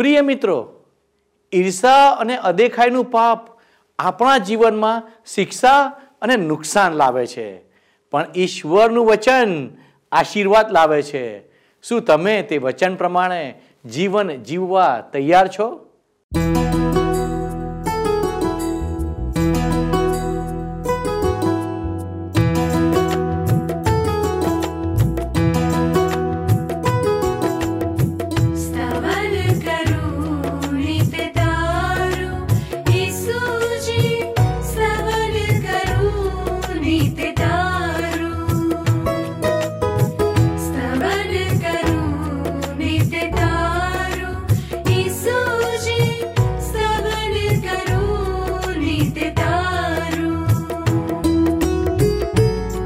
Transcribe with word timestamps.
પ્રિય 0.00 0.20
મિત્રો, 0.20 0.84
ઈર્ષા 1.54 2.10
અને 2.10 2.36
અદેખાઈનું 2.36 3.04
પાપ 3.04 3.48
આપણા 3.98 4.38
જીવનમાં 4.38 5.22
શિક્ષા 5.26 5.84
અને 6.22 6.36
નુકસાન 6.36 6.92
લાવે 6.92 7.26
છે. 7.26 7.60
પણ 8.10 8.26
ઈશ્વરનું 8.36 9.06
વચન 9.06 9.68
આશીર્વાદ 10.12 10.72
લાવે 10.72 11.02
છે. 11.02 11.48
શું 11.82 12.02
તમે 12.02 12.42
તે 12.42 12.58
વચન 12.58 12.94
પ્રમાણે 12.94 13.60
જીવન 13.84 14.42
જીવવા 14.42 15.00
તૈયાર 15.12 15.48
છો? 15.48 15.89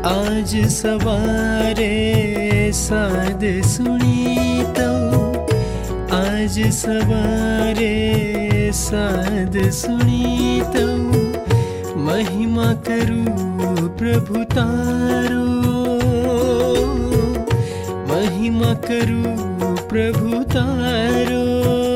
आज 0.05 0.67
सवारे 0.67 1.93
साद 2.73 3.63
सुनि 3.65 4.37
आज 6.17 6.73
सवारे 6.73 7.95
साद 8.75 9.71
साधु 9.71 10.87
महिमा 12.01 12.73
करु 12.73 13.25
प्रभु 13.89 14.45
तारो। 14.45 15.65
महिमा 18.15 18.75
करु 18.75 19.23
प्रभु 19.89 20.43
तारो। 20.43 21.94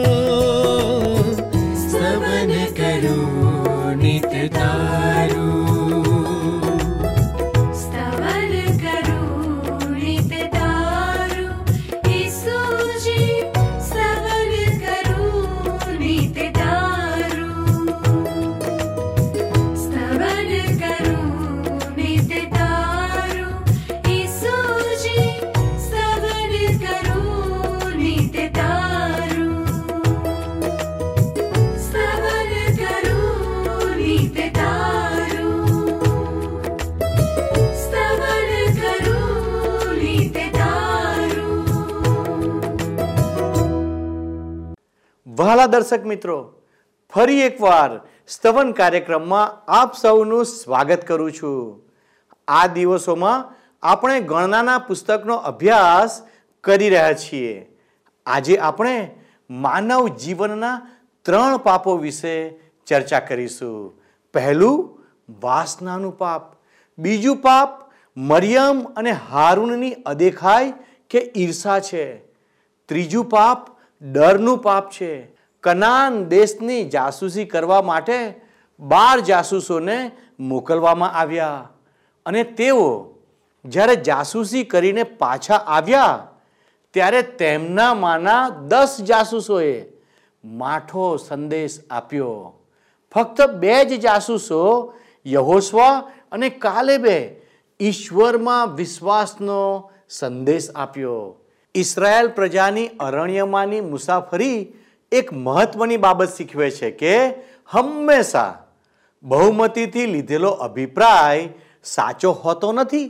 વહાલા 45.38 45.66
દર્શક 45.66 46.06
મિત્રો, 46.06 46.52
ફરી 47.10 47.40
એકવાર 47.40 48.00
સ્તવન 48.28 48.72
કાર્યક્રમમાં 48.72 49.64
આપ 49.68 49.94
સૌનું 49.94 50.44
સ્વાગત 50.44 51.06
કરું 51.06 51.32
છું. 51.32 51.82
આ 52.48 52.66
દિવસોમાં 52.66 53.54
આપણે 53.82 54.20
ગણનાના 54.20 54.78
પુસ્તકનો 54.78 55.36
અભ્યાસ 55.36 56.26
કરી 56.60 56.88
રહ્યા 56.88 57.12
છીએ. 57.12 57.78
આજે 58.26 58.58
આપણે 58.58 59.10
માનવ 59.50 60.08
જીવનના 60.08 60.88
ત્રણ 61.22 61.56
પાપો 61.56 61.96
વિશે 61.96 62.50
ચર્ચા 62.86 63.20
કરીશું. 63.20 64.02
પહેલું, 64.34 65.04
વાસનાનું 65.40 66.18
પાપ. 66.18 66.42
બીજું 66.98 67.36
પાપ, 67.36 67.92
મરિયમ 68.16 68.84
અને 68.84 69.10
હારૂનની 69.10 69.94
અદેખાઈ 69.94 70.72
કે 71.10 71.32
ઈર્ષા 71.36 71.80
છે. 71.80 72.16
ત્રીજું 72.86 73.28
પાપ 73.28 73.77
ડરનું 74.02 74.58
પાપ 74.58 74.90
છે. 74.90 75.26
કનાન 75.60 76.24
દેશની 76.24 76.88
જાસૂસી 76.88 77.44
કરવા 77.44 77.82
માટે 77.82 78.34
બાર 78.80 79.20
જાસૂસોને 79.20 80.10
મોકલવામાં 80.40 81.12
આવ્યા. 81.12 81.70
અને 82.26 82.42
તેઓ 82.42 83.14
જ્યારે 83.64 83.96
જાસૂસી 83.96 84.64
કરીને 84.64 85.02
પાછા 85.02 85.54
આવ્યા, 85.54 86.28
ત્યારે 86.90 87.22
તેમનામાંના 87.22 88.48
દસ 88.48 89.00
જાસૂસોએ 89.00 89.84
માઠો 90.44 91.16
સંદેશ 91.16 91.78
આપ્યો. 91.90 92.54
ફક્ત 93.14 93.46
બે 93.46 93.84
જ 93.84 94.00
જાસૂસો, 94.00 94.94
યહોસ્વા 95.26 96.10
અને 96.32 96.48
કાલેબે 96.48 97.40
ઈશ્વરમાં 97.80 98.74
વિશ્વાસનો 98.74 99.90
સંદેશ 100.10 100.70
આપ્યો. 100.74 101.37
ઇસરાયેલ 101.74 102.28
પ્રજાની 102.28 102.86
અરણ્યમાંની 102.86 103.80
મુસાફરી 103.80 104.72
એક 105.12 105.32
મહત્વની 105.32 105.96
બાબત 105.96 106.28
શીખવે 106.28 106.70
છે 106.70 106.90
કે 106.90 107.34
હંમેશા 107.66 108.58
બહુમતીથી 109.22 110.06
લીધેલો 110.06 110.50
અભિપ્રાય 110.50 111.48
સાચો 111.84 112.32
હોતો 112.32 112.72
નથી. 112.72 113.08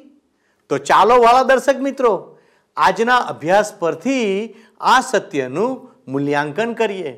તો 0.69 0.79
ચાલો 0.79 1.23
વાળા 1.23 1.43
દર્શક 1.43 1.81
મિત્રો, 1.81 2.39
આજના 2.77 3.17
અભ્યાસ 3.17 3.75
પરથી 3.79 4.55
આ 4.81 5.01
સત્યનું 5.01 5.89
મૂલ્યાંકન 6.09 6.73
કરીએ. 6.73 7.13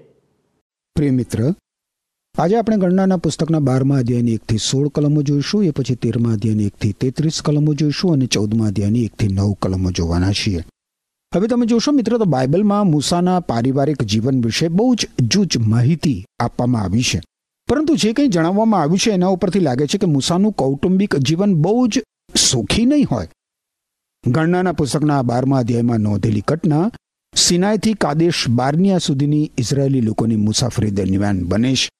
પ્રિય 0.96 1.10
મિત્ર, 1.10 1.54
આજે 2.38 2.56
આપણે 2.56 2.76
ગણનાના 2.76 3.16
પુસ્તકના 3.16 3.58
બારમા 3.58 3.96
અધ્યાયની 3.96 4.34
એકથી 4.34 4.58
સોળ 4.58 4.88
કલમો 4.88 5.22
જોઈશું, 5.22 5.64
એ 5.64 5.70
પછી 5.70 5.94
તેરમા 5.94 6.32
અધ્યાયની 6.32 6.66
એકથી 6.66 6.92
તેત્રીસ 6.92 7.42
કલમો 7.42 7.74
જોઈશું 7.74 8.12
અને 8.12 8.26
ચૌદમા 8.26 8.66
અધ્યાયની 8.66 9.04
એકથી 9.04 9.28
નવ 9.28 9.52
કલમો 9.52 9.90
જોવાના 9.90 10.32
છીએ. 10.32 10.62
હવે 11.34 11.48
તમે 11.48 11.66
જોશો 11.66 11.92
મિત્રો, 11.92 12.18
તો 12.18 12.24
બાઇબલમાં 12.24 12.86
મૂસાના 12.86 13.40
પારિવારિક 13.40 14.02
જીવન 14.02 14.44
વિશે 14.44 14.68
બહુ 14.68 14.94
જ 14.94 15.08
જૂજ 15.20 15.58
માહિતી 15.58 16.24
આપવામાં 16.38 16.82
આવી 16.82 17.02
છે. 17.02 17.20
પરંતુ 17.68 17.96
જે 17.96 18.12
કંઈ 18.12 18.28
જણાવવામાં 18.28 18.80
આવ્યું 18.80 18.98
છે, 18.98 19.10
એના 19.10 19.26
ઉપરથી 19.26 19.60
લાગે 19.60 19.86
છે 19.86 19.98
કે 19.98 20.06
મૂસાનું 20.06 20.52
કૌટુંબિક 20.52 21.16
જીવન 21.16 21.54
બહુ 21.54 21.86
જ 21.86 22.02
સુખી 22.36 22.86
નહીં 22.86 23.06
હોય. 23.10 23.28
ગણનાના 24.26 24.72
પુસ્તકના 24.72 25.22
બારમા 25.22 25.58
અધ્યાયમાં 25.58 25.98
નોંધેલી 25.98 26.42
ઘટના 26.48 26.90
સિનાઈથી 27.34 27.94
કાદેશ 27.94 28.48
બારનિયા 28.48 28.98
સુધીની 28.98 29.50
ઇઝરાયેલી 29.58 30.00
લોકોની 30.00 30.36
મુસાફરી 30.36 30.90
દરમિયાન 30.90 31.44
બને 31.44 31.74
છે. 31.74 31.90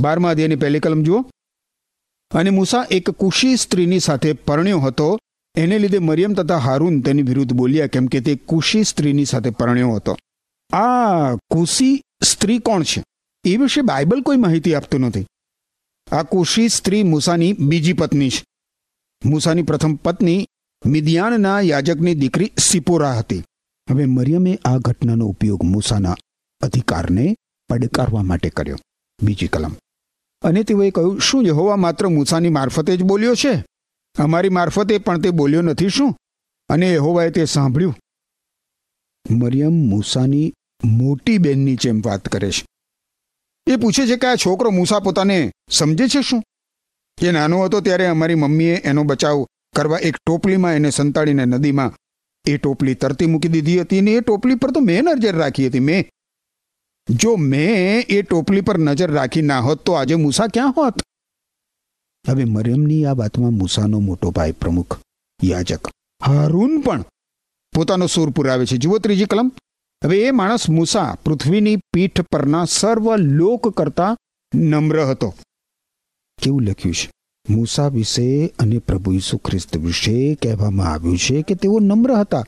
બારમા 0.00 0.30
અધ્યાયની 0.30 0.56
પહેલી 0.56 0.80
કલમ 0.80 1.02
જુઓ. 1.02 1.24
અને 2.34 2.50
મૂસા 2.50 2.86
એક 2.90 3.10
કુશી 3.10 3.56
સ્ત્રીની 3.56 3.98
સાથે 3.98 4.32
પરણ્યો 4.32 4.78
હતો 4.78 5.18
એને 5.54 5.78
લીધે 5.78 5.98
મરિયમ 5.98 6.34
તથા 6.34 6.56
હારૂન 6.56 7.00
તેની 7.00 7.22
વિરુદ્ધ 7.22 7.52
બોલ્યા 7.52 7.86
કેમ 7.86 8.06
કે 8.06 8.20
તે 8.20 8.34
કુશી 8.34 8.84
સ્ત્રીની 8.84 9.24
સાથે 9.24 9.50
પરણ્યો 9.50 9.92
હતો. 9.92 10.16
આ 10.72 11.34
કુશી 11.34 12.02
સ્ત્રી 12.22 12.58
કોણ 12.58 12.82
છે? 12.82 13.04
એ 13.44 13.56
વિશે 13.56 13.80
બાઇબલ 13.80 14.20
કોઈ 14.20 14.36
માહિતી 14.36 14.74
આપતું 14.74 15.00
નથી. 15.00 15.26
આ 16.12 16.22
કુશી 16.22 16.68
સ્ત્રી 16.68 17.02
મૂસાની 17.02 17.52
બીજી 17.52 17.92
પત્ની 17.92 18.30
છે. 18.30 18.44
મૂસાની 19.24 19.62
પ્રથમ 19.62 19.94
પત્ની 19.94 20.46
મિદિયાનના 20.86 21.60
યાજકની 21.60 22.14
દીકરી 22.14 22.52
સિપોરા 22.58 23.14
હતી. 23.14 23.44
હવે 23.90 24.04
મરિયમે 24.04 24.58
આ 24.64 24.78
ઘટનાનો 24.78 25.26
ઉપયોગ 25.26 25.64
મૂસાના 25.64 26.16
અધિકારને 26.60 27.36
પડકારવા 27.68 28.22
માટે 28.22 28.48
કર્યો. 28.48 28.76
બીજી 29.22 29.48
કલમ. 29.48 29.76
અને 30.42 30.62
તેઓએ 30.62 30.90
કહ્યું, 30.90 31.20
શું 31.20 31.46
યહોવા 31.46 31.76
માત્ર 31.76 32.08
મૂસાની 32.08 32.48
મારફતે 32.48 32.96
જ 32.96 33.02
બોલ્યો 33.02 33.34
છે? 33.34 33.64
અમારી 34.18 34.48
મારફતે 34.48 34.98
પણ 34.98 35.20
તે 35.20 35.30
બોલ્યો 35.30 35.62
નથી 35.62 35.88
શું? 35.88 36.16
અને 36.68 36.94
યહોવાએ 36.94 37.30
તે 37.30 37.44
સાંભળ્યું. 37.44 37.96
મરિયમ 39.30 39.72
મૂસાની 39.72 40.54
મોટી 40.84 41.38
બેનની 41.38 41.76
જેમ 41.76 42.02
વાત 42.04 42.28
કરે 42.28 42.50
છે. 42.50 42.66
એ 43.66 43.76
પૂછે 43.76 44.06
છે 44.06 44.16
કે 44.16 44.26
આ 44.26 44.34
છોકરો 44.34 44.70
મૂસા 44.70 44.98
પોતાને 44.98 45.52
સમજે 45.70 46.08
છે 46.08 46.22
શું? 46.22 46.42
એ 47.22 47.30
નાનો 47.30 47.64
હતો 47.64 47.80
ત્યારે 47.80 48.06
અમારી 48.06 48.34
મમ્મીએ 48.34 48.74
એનો 48.74 49.04
બચાવ 49.04 49.46
કરવા 49.76 49.98
એક 49.98 50.16
ટોપલીમાં 50.16 50.74
એને 50.74 50.90
સંતાડીને 50.90 51.44
નદીમાં 51.44 51.94
એ 52.46 52.56
ટોપલી 52.56 52.94
તરતી 52.94 53.26
મૂકી 53.26 53.48
દીધી 53.48 53.80
હતી 53.80 53.98
અને 53.98 54.10
એ 54.10 54.20
ટોપલી 54.20 54.54
પર 54.54 54.70
તો 54.70 54.80
મેં 54.80 55.02
નજર 55.02 55.36
રાખી 55.36 55.66
હતી. 55.66 55.80
મેં 55.80 56.10
જો 57.10 57.36
મેં 57.36 58.04
એ 58.08 58.22
ટોપલી 58.22 58.60
પર 58.60 58.78
નજર 58.78 59.10
રાખી 59.10 59.42
ના 59.42 59.60
હોત 59.60 59.82
તો 59.82 59.92
આજે 59.92 60.14
મૂસા 60.14 60.46
ક્યાં 60.46 60.72
હોત? 60.72 60.94
હવે 62.28 62.44
મરિયમની 62.44 63.04
આ 63.04 63.12
વાતમાં 63.12 63.50
મૂસાનો 63.50 64.00
મોટો 64.00 64.30
ભાઈ 64.30 64.52
પ્રમુખ, 64.52 64.98
યાજક 65.44 65.88
હારૂન 66.26 66.80
પણ 66.80 67.04
પોતાનો 67.74 68.06
સૂર 68.06 68.30
પુરાવે 68.30 68.66
છે. 68.66 68.76
જુઓ 68.76 68.98
ત્રીજી 68.98 69.24
કલમ. 69.24 69.52
હવે 70.04 70.22
એ 70.22 70.30
માણસ 70.30 70.70
મૂસા 70.70 71.16
પૃથ્વીની 71.24 71.76
પીઠ 71.76 72.20
પરના 72.20 72.64
સર્વ 72.64 73.16
લોક 73.16 73.68
કરતા 73.76 74.16
નમ્ર 74.54 75.00
હતો. 75.04 75.34
કેવું 76.42 76.62
લખ્યું 76.62 76.94
છે? 76.94 77.10
મૂસા 77.50 77.88
વિશે 77.88 78.46
અને 78.58 78.78
પ્રભુ 78.78 79.12
ઈસુ 79.12 79.38
ખ્રિસ્ત 79.38 79.76
વિશે 79.76 80.34
કહેવામાં 80.34 80.92
આવ્યું 80.92 81.18
છે 81.18 81.42
કે 81.42 81.54
તેઓ 81.54 81.78
નમ્ર 81.78 82.12
હતા. 82.12 82.44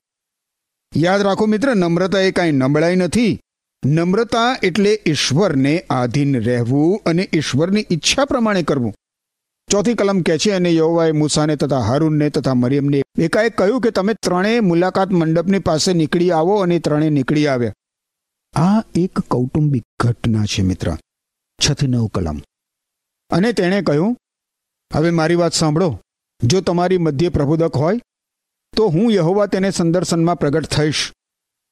યાદ 0.97 1.21
રાખો 1.21 1.47
મિત્ર, 1.47 1.75
નમ્રતા 1.75 2.21
એ 2.21 2.31
કાંઈ 2.31 2.53
નબળાઈ 2.53 2.97
નથી. 2.97 3.41
નમ્રતા 3.87 4.57
એટલે 4.63 5.03
ઈશ્વરને 5.07 5.85
આધીન 5.91 6.43
રહેવું 6.43 7.01
અને 7.07 7.29
ઈશ્વરની 7.33 7.87
ઈચ્છા 7.91 8.25
પ્રમાણે 8.25 8.63
કરવું. 8.63 8.95
ચોથી 9.71 9.95
કલમ 9.95 10.23
કહે 10.23 10.39
છે, 10.39 10.51
અને 10.51 10.73
યહોવાએ 10.75 11.13
મૂસાને 11.13 11.57
તથા 11.57 11.79
હારૂનને 11.79 12.31
તથા 12.31 12.55
મરિયમને 12.55 13.03
એકાએક 13.19 13.57
કહ્યું 13.57 13.81
કે, 13.81 13.91
તમે 13.91 14.15
ત્રણેય 14.15 14.61
મુલાકાત 14.61 15.11
મંડપની 15.11 15.59
પાસે 15.59 15.93
નીકળી 15.93 16.31
આવો 16.31 16.57
અને 16.57 16.79
ત્રણેય 16.79 17.11
નીકળી 17.11 17.47
આવ્યા 17.47 17.73
આ 18.55 18.83
એક 18.95 19.19
કૌટુંબિક 19.19 19.83
ઘટના 20.01 20.45
છે 20.45 20.63
મિત્ર. 20.63 20.97
છથી 21.61 21.87
નવ 21.87 22.07
કલમ. 22.07 22.43
અને 23.31 23.53
તેણે 23.53 23.83
કહ્યું, 23.83 24.17
હવે 24.95 25.11
મારી 25.11 25.35
વાત 25.35 25.53
સાંભળો. 25.53 26.01
જો 26.43 26.61
તમારી 26.61 26.99
મધ્ય 26.99 27.29
પ્રબોધક 27.29 27.77
હોય, 27.77 28.01
તો 28.77 28.87
હું 28.87 29.13
યહોવા 29.13 29.47
તેને 29.47 29.71
સંદર્શનમાં 29.71 30.39
પ્રગટ 30.39 30.67
થઈશ. 30.67 31.13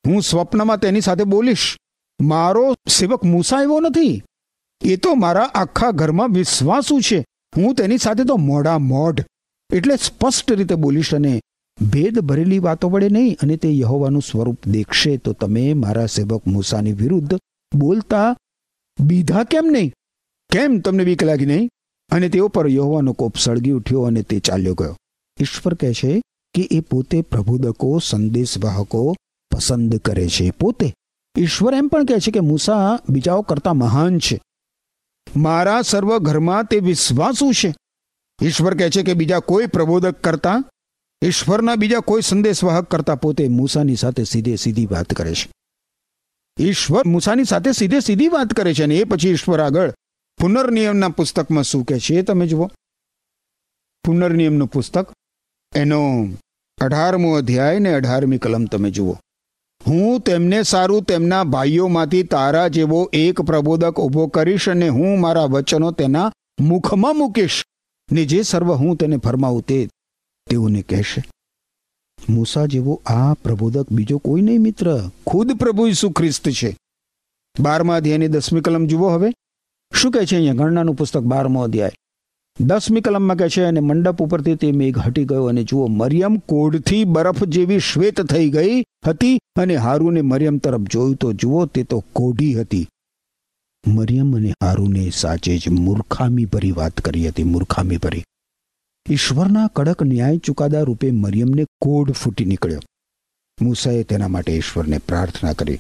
હું 0.06 0.23
સ્વપ્નમાં 0.23 0.79
તેની 0.79 1.00
સાથે 1.00 1.25
બોલીશ. 1.25 1.77
મારો 2.21 2.75
સેવક 2.89 3.25
મૂસા 3.25 3.62
એવો 3.62 3.81
નથી. 3.81 4.23
એ 4.85 4.97
તો 4.97 5.15
મારા 5.15 5.43
આખા 5.43 5.91
ઘરમાં 5.91 6.33
વિશ્વાસુ 6.33 7.00
છે. 7.00 7.25
હું 7.56 7.75
તેની 7.75 7.99
સાથે 7.99 8.25
તો 8.25 8.37
મોડા 8.37 8.79
મોઢ, 8.79 9.21
એટલે 9.75 9.97
સ્પષ્ટ 9.97 10.53
રીતે 10.53 10.75
બોલીશ 10.75 11.15
અને 11.15 11.41
ભેદ 11.93 12.19
ભરેલી 12.19 12.59
વાતો 12.59 12.89
વડે 12.89 13.09
નહીં 13.09 13.37
અને 13.43 13.56
તે 13.56 13.71
યહોવાનું 13.77 14.23
સ્વરૂપ 14.23 14.59
દેખશે, 14.67 15.17
તો 15.17 15.33
તમે 15.33 15.73
મારા 15.73 16.06
સેવક 16.06 16.47
મૂસાની 16.47 16.93
વિરુદ્ધ 16.93 17.39
બોલતા 17.75 18.37
બીધા 19.00 19.45
કેમ 19.45 19.67
નહીં? 19.73 19.93
કેમ 20.50 20.81
તમને 20.81 21.05
બીક 21.05 21.23
લાગી 21.23 21.47
નહીં? 21.47 21.69
અને 22.11 22.29
તેઓ 22.29 22.49
પર 22.49 22.69
યહોવાનો 22.69 23.12
કોપ 23.12 23.37
સળગી 23.37 23.71
ઉઠ્યો 23.71 24.03
અને 24.03 24.23
તે 24.23 24.39
ચાલ્યો 24.41 24.75
ગયો. 24.75 24.97
ઈશ્વર 25.41 25.75
કહે 25.75 25.93
છે 25.93 26.23
કે 26.55 26.69
એ 26.71 26.81
પોતે 26.81 27.23
પ્રબોધકો, 27.23 27.99
સંદેશવાહકો 27.99 29.15
પસંદ 29.50 29.97
કરે 29.97 30.29
છે, 30.29 30.50
પોતે. 30.50 30.95
ઈશ્વર 31.39 31.75
એમ 31.75 31.89
પણ 31.89 32.05
કહે 32.05 32.19
છે 32.19 32.31
કે 32.31 32.41
મૂસા 32.41 32.99
બીજાઓ 33.09 33.43
કરતા 33.43 33.73
મહાન 33.73 34.19
છે. 34.19 34.41
મારા 35.36 35.82
સર્વ 35.82 36.19
ઘરમાં 36.19 36.64
તે 36.64 36.78
વિશ્વાસુ 36.78 37.52
છે. 37.52 37.75
ઈશ્વર 38.42 38.75
કહે 38.78 38.90
છે 38.90 39.02
કે 39.02 39.14
બીજા 39.14 39.38
કોઈ 39.38 39.66
પ્રબોધક 39.66 40.22
કરતા, 40.22 40.64
ઈશ્વરના 41.22 41.75
બીજા 41.75 42.00
કોઈ 42.00 42.22
સંદેશવાહક 42.22 42.90
કરતા 42.90 43.14
પોતે 43.14 43.48
મૂસાની 43.48 43.96
સાથે 43.96 44.25
સીધે 44.25 44.56
સીધી 44.56 44.86
વાત 44.86 45.06
કરે 45.06 45.34
છે. 45.34 45.52
ઈશ્વર 46.60 47.06
મૂસાની 47.06 47.44
સાથે 47.44 47.72
સીધે 47.72 48.00
સીધી 48.00 48.28
વાત 48.28 48.46
કરે 48.46 48.75
છે 48.75 48.82
અને 48.82 48.96
એ 48.96 49.04
પછી 49.04 49.30
ઈશ્વર 49.30 49.60
આગળ 49.60 49.92
પુનર્નિયમના 50.40 51.08
પુસ્તકમાં 51.08 51.64
શું 51.64 51.84
કહે 51.84 51.98
છે 51.98 52.14
એ 52.14 52.22
તમે 52.22 52.46
જુઓ. 52.46 52.70
પુનર્નિયમનું 54.04 54.69
પુસ્તક, 54.69 55.12
એનો 55.75 56.28
અઢારમો 56.80 57.34
અધ્યાય 57.34 57.78
ને 57.78 57.92
અઢારમી 57.92 58.38
કલમ 58.38 58.64
તમે 58.64 58.90
જુઓ. 58.90 59.19
હું 59.88 60.20
તેમને 60.20 60.62
સારું 60.62 61.02
તેમના 61.02 61.44
ભાઈઓમાંથી 61.44 62.23
તારા 62.23 62.69
જેવો 62.69 63.11
એક 63.12 63.40
પ્રબોધક 63.40 64.00
ઊભો 64.00 64.26
કરીશ 64.26 64.69
અને 64.69 64.88
હું 64.88 65.20
મારા 65.20 65.44
વચનો 65.44 65.90
તેના 65.90 66.32
મુખમાં 66.61 67.17
મૂકીશ. 67.17 67.64
ને 68.12 68.25
જે 68.25 68.43
સર્વ 68.43 68.75
હું 68.75 68.96
તેને 68.96 69.17
ફરમાવું 69.17 69.62
તે 69.62 69.88
તેઓને 70.50 70.82
કહેશે. 70.82 71.25
મૂસા 72.29 72.67
જેવો 72.67 73.02
આ 73.06 73.35
પ્રબોધક 73.35 73.93
બીજો 73.93 74.19
કોઈ 74.19 74.40
નહીં 74.40 74.61
મિત્ર. 74.61 75.11
ખુદ 75.26 75.52
પ્રભુ 75.52 75.87
ઈસુ 75.87 76.11
ખ્રિસ્ત 76.11 76.49
છે. 76.49 76.76
બારમા 77.61 77.96
અધ્યાયની 77.96 78.29
દસમી 78.29 78.61
કલમ 78.61 78.87
જુઓ 78.87 79.08
હવે. 79.08 79.31
શું 79.94 80.12
કહે 80.12 80.26
છે 80.26 80.37
અહીંયા 80.37 80.55
ગણનાનું 80.55 80.94
પુસ્તક 80.94 81.20
બારમો 81.20 81.62
અધ્યાય? 81.62 81.90
દસમી 82.60 83.00
કલમમાં 83.00 83.37
કહે 83.37 83.49
છે, 83.49 83.62
અને 83.62 83.81
મંડપ 83.81 84.22
ઉપરથી 84.22 84.55
તે 84.55 84.72
મેઘ 84.72 84.99
હટી 84.99 85.25
ગયો 85.25 85.44
અને 85.44 85.64
જુઓ, 85.64 85.87
મરિયમ 85.87 86.37
કોઢથી 86.37 87.05
બરફ 87.05 87.44
જેવી 87.44 87.78
શ્વેત 87.78 88.22
થઈ 88.22 88.50
ગઈ 88.50 88.84
હતી 89.06 89.40
અને 89.56 89.76
હારુને 89.76 90.22
મરિયમ 90.22 90.58
તરફ 90.58 90.81
જોયું 90.81 91.14
તો 91.14 91.32
જુઓ, 91.32 91.66
તે 91.66 91.82
તો 91.82 92.05
કોઢી 92.12 92.55
હતી. 92.55 92.88
મરિયમ 93.87 94.37
અને 94.37 94.50
હારુને 94.50 95.10
સાચે 95.10 95.58
જ 95.58 95.69
મૂર્ખામી 95.69 96.44
ભરી 96.44 96.72
વાત 96.72 97.00
કરી 97.00 97.28
હતી, 97.28 97.44
મૂર્ખામી 97.44 97.96
ભરી. 97.96 98.25
ઈશ્વરના 99.11 99.66
કડક 99.66 100.02
ન્યાય 100.02 100.38
ચુકાદા 100.38 100.81
રૂપે 100.81 101.11
મરિયમને 101.11 101.66
કોઢ 101.81 102.11
ફૂટી 102.11 102.44
નીકળ્યો. 102.44 102.81
મૂસાએ 103.62 104.02
તેના 104.02 104.28
માટે 104.28 104.52
ઈશ્વરને 104.52 104.99
પ્રાર્થના 104.99 105.52
કરી. 105.52 105.78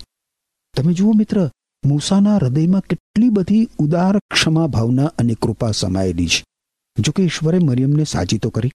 તમે 0.76 0.92
જુઓ 0.92 1.12
મિત્ર, 1.12 1.50
મૂસાના 1.86 2.36
હૃદયમાં 2.36 2.80
કેટલી 2.80 3.28
બધી 3.28 3.68
ઉદાર 3.78 4.18
ક્ષમા 4.18 4.66
ભાવના 4.66 5.06
અને 5.06 5.34
કૃપા 5.42 5.70
સમાયેલી 5.70 6.26
છે. 6.26 6.47
જોકે 6.98 7.22
ઈશ્વરે 7.22 7.58
મરિયમને 7.58 8.04
સાજી 8.04 8.38
તો 8.38 8.50
કરી, 8.50 8.72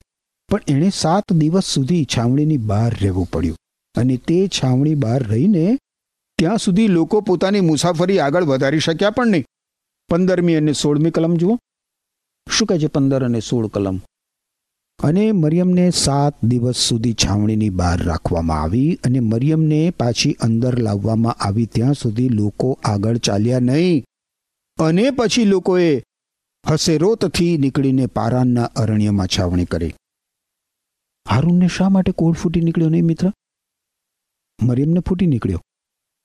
પણ 0.49 0.61
એણે 0.67 0.89
સાત 0.89 1.33
દિવસ 1.33 1.63
સુધી 1.63 2.05
છાવણીની 2.05 2.57
બહાર 2.57 2.95
રહેવું 3.01 3.29
પડ્યું 3.29 3.57
અને 3.95 4.17
તે 4.17 4.47
છાવણી 4.47 4.95
બહાર 4.95 5.23
રહીને 5.23 5.77
ત્યાં 6.39 6.57
સુધી 6.57 6.87
લોકો 6.87 7.21
પોતાની 7.21 7.61
મુસાફરી 7.61 8.19
આગળ 8.19 8.43
વધારી 8.43 8.79
શક્યા 8.79 9.09
પણ 9.09 9.27
નહીં. 9.27 9.45
પંદરમી 10.09 10.55
અને 10.55 10.73
સોળમી 10.73 11.11
કલમ 11.11 11.35
જુઓ. 11.35 11.59
શું 12.57 12.67
કહે 12.67 12.79
છે 12.79 12.87
પંદર 12.87 13.25
અને 13.25 13.39
સોળ 13.39 13.67
કલમ? 13.67 13.97
અને 14.99 15.31
મરિયમને 15.31 15.89
સાત 15.89 16.45
દિવસ 16.45 16.75
સુધી 16.75 17.13
છાવણીની 17.13 17.69
બહાર 17.69 18.03
રાખવામાં 18.03 18.61
આવી 18.61 18.99
અને 19.03 19.19
મરિયમને 19.19 19.89
પાછી 19.89 20.33
અંદર 20.33 20.79
લાવવામાં 20.79 21.33
આવી 21.33 21.65
ત્યાં 21.65 21.93
સુધી 21.93 22.29
લોકો 22.29 22.79
આગળ 22.83 23.17
ચાલ્યા 23.17 23.59
નહીં. 23.59 24.03
અને 24.79 25.11
પછી 25.11 25.45
લોકોએ 25.45 26.03
હસેરોતથી 26.71 27.57
નીકળીને 27.57 28.05
પારાનના 28.05 28.63
અરણ્યમાં 28.63 29.27
છાવણી 29.27 29.65
કરી. 29.65 29.93
હારૂનને 31.29 31.67
શા 31.67 31.89
માટે 31.89 32.11
કોડ 32.11 32.33
ફૂટી 32.33 32.61
નીકળ્યો 32.61 32.89
નહીં 32.89 33.05
મિત્ર? 33.05 33.31
મરિયમને 34.61 34.99
ફૂટી 34.99 35.27
નીકળ્યો. 35.27 35.61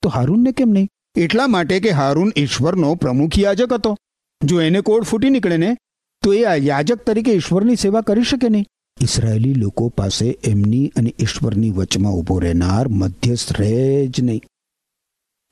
તો 0.01 0.09
હારૂનને 0.09 0.51
કેમ 0.51 0.69
નહીં? 0.69 0.89
એટલા 1.15 1.47
માટે 1.47 1.79
કે 1.79 1.89
હારૂન 1.89 2.31
ઈશ્વરનો 2.37 2.95
પ્રમુખ 2.95 3.39
યાજક 3.39 3.73
હતો. 3.73 3.97
જો 4.43 4.61
એને 4.61 4.81
કોડ 4.81 5.03
ફૂટી 5.03 5.29
નીકળે 5.29 5.57
ને, 5.57 5.77
તો 6.23 6.33
એ 6.33 6.43
આ 6.43 6.55
યાજક 6.55 7.03
તરીકે 7.03 7.31
ઈશ્વરની 7.31 7.75
સેવા 7.75 8.01
કરી 8.01 8.23
શકે 8.23 8.49
નહીં. 8.49 8.65
ઇસરાયેલી 9.01 9.53
લોકો 9.53 9.89
પાસે 9.89 10.39
એમની 10.43 10.91
અને 10.95 11.13
ઈશ્વરની 11.19 11.71
વચમાં 11.71 12.13
ઊભો 12.13 12.39
રહેનાર 12.39 12.87
મધ્યસ્થ 12.87 13.61
રહે 13.61 14.07
જ 14.07 14.21
નહીં. 14.21 14.41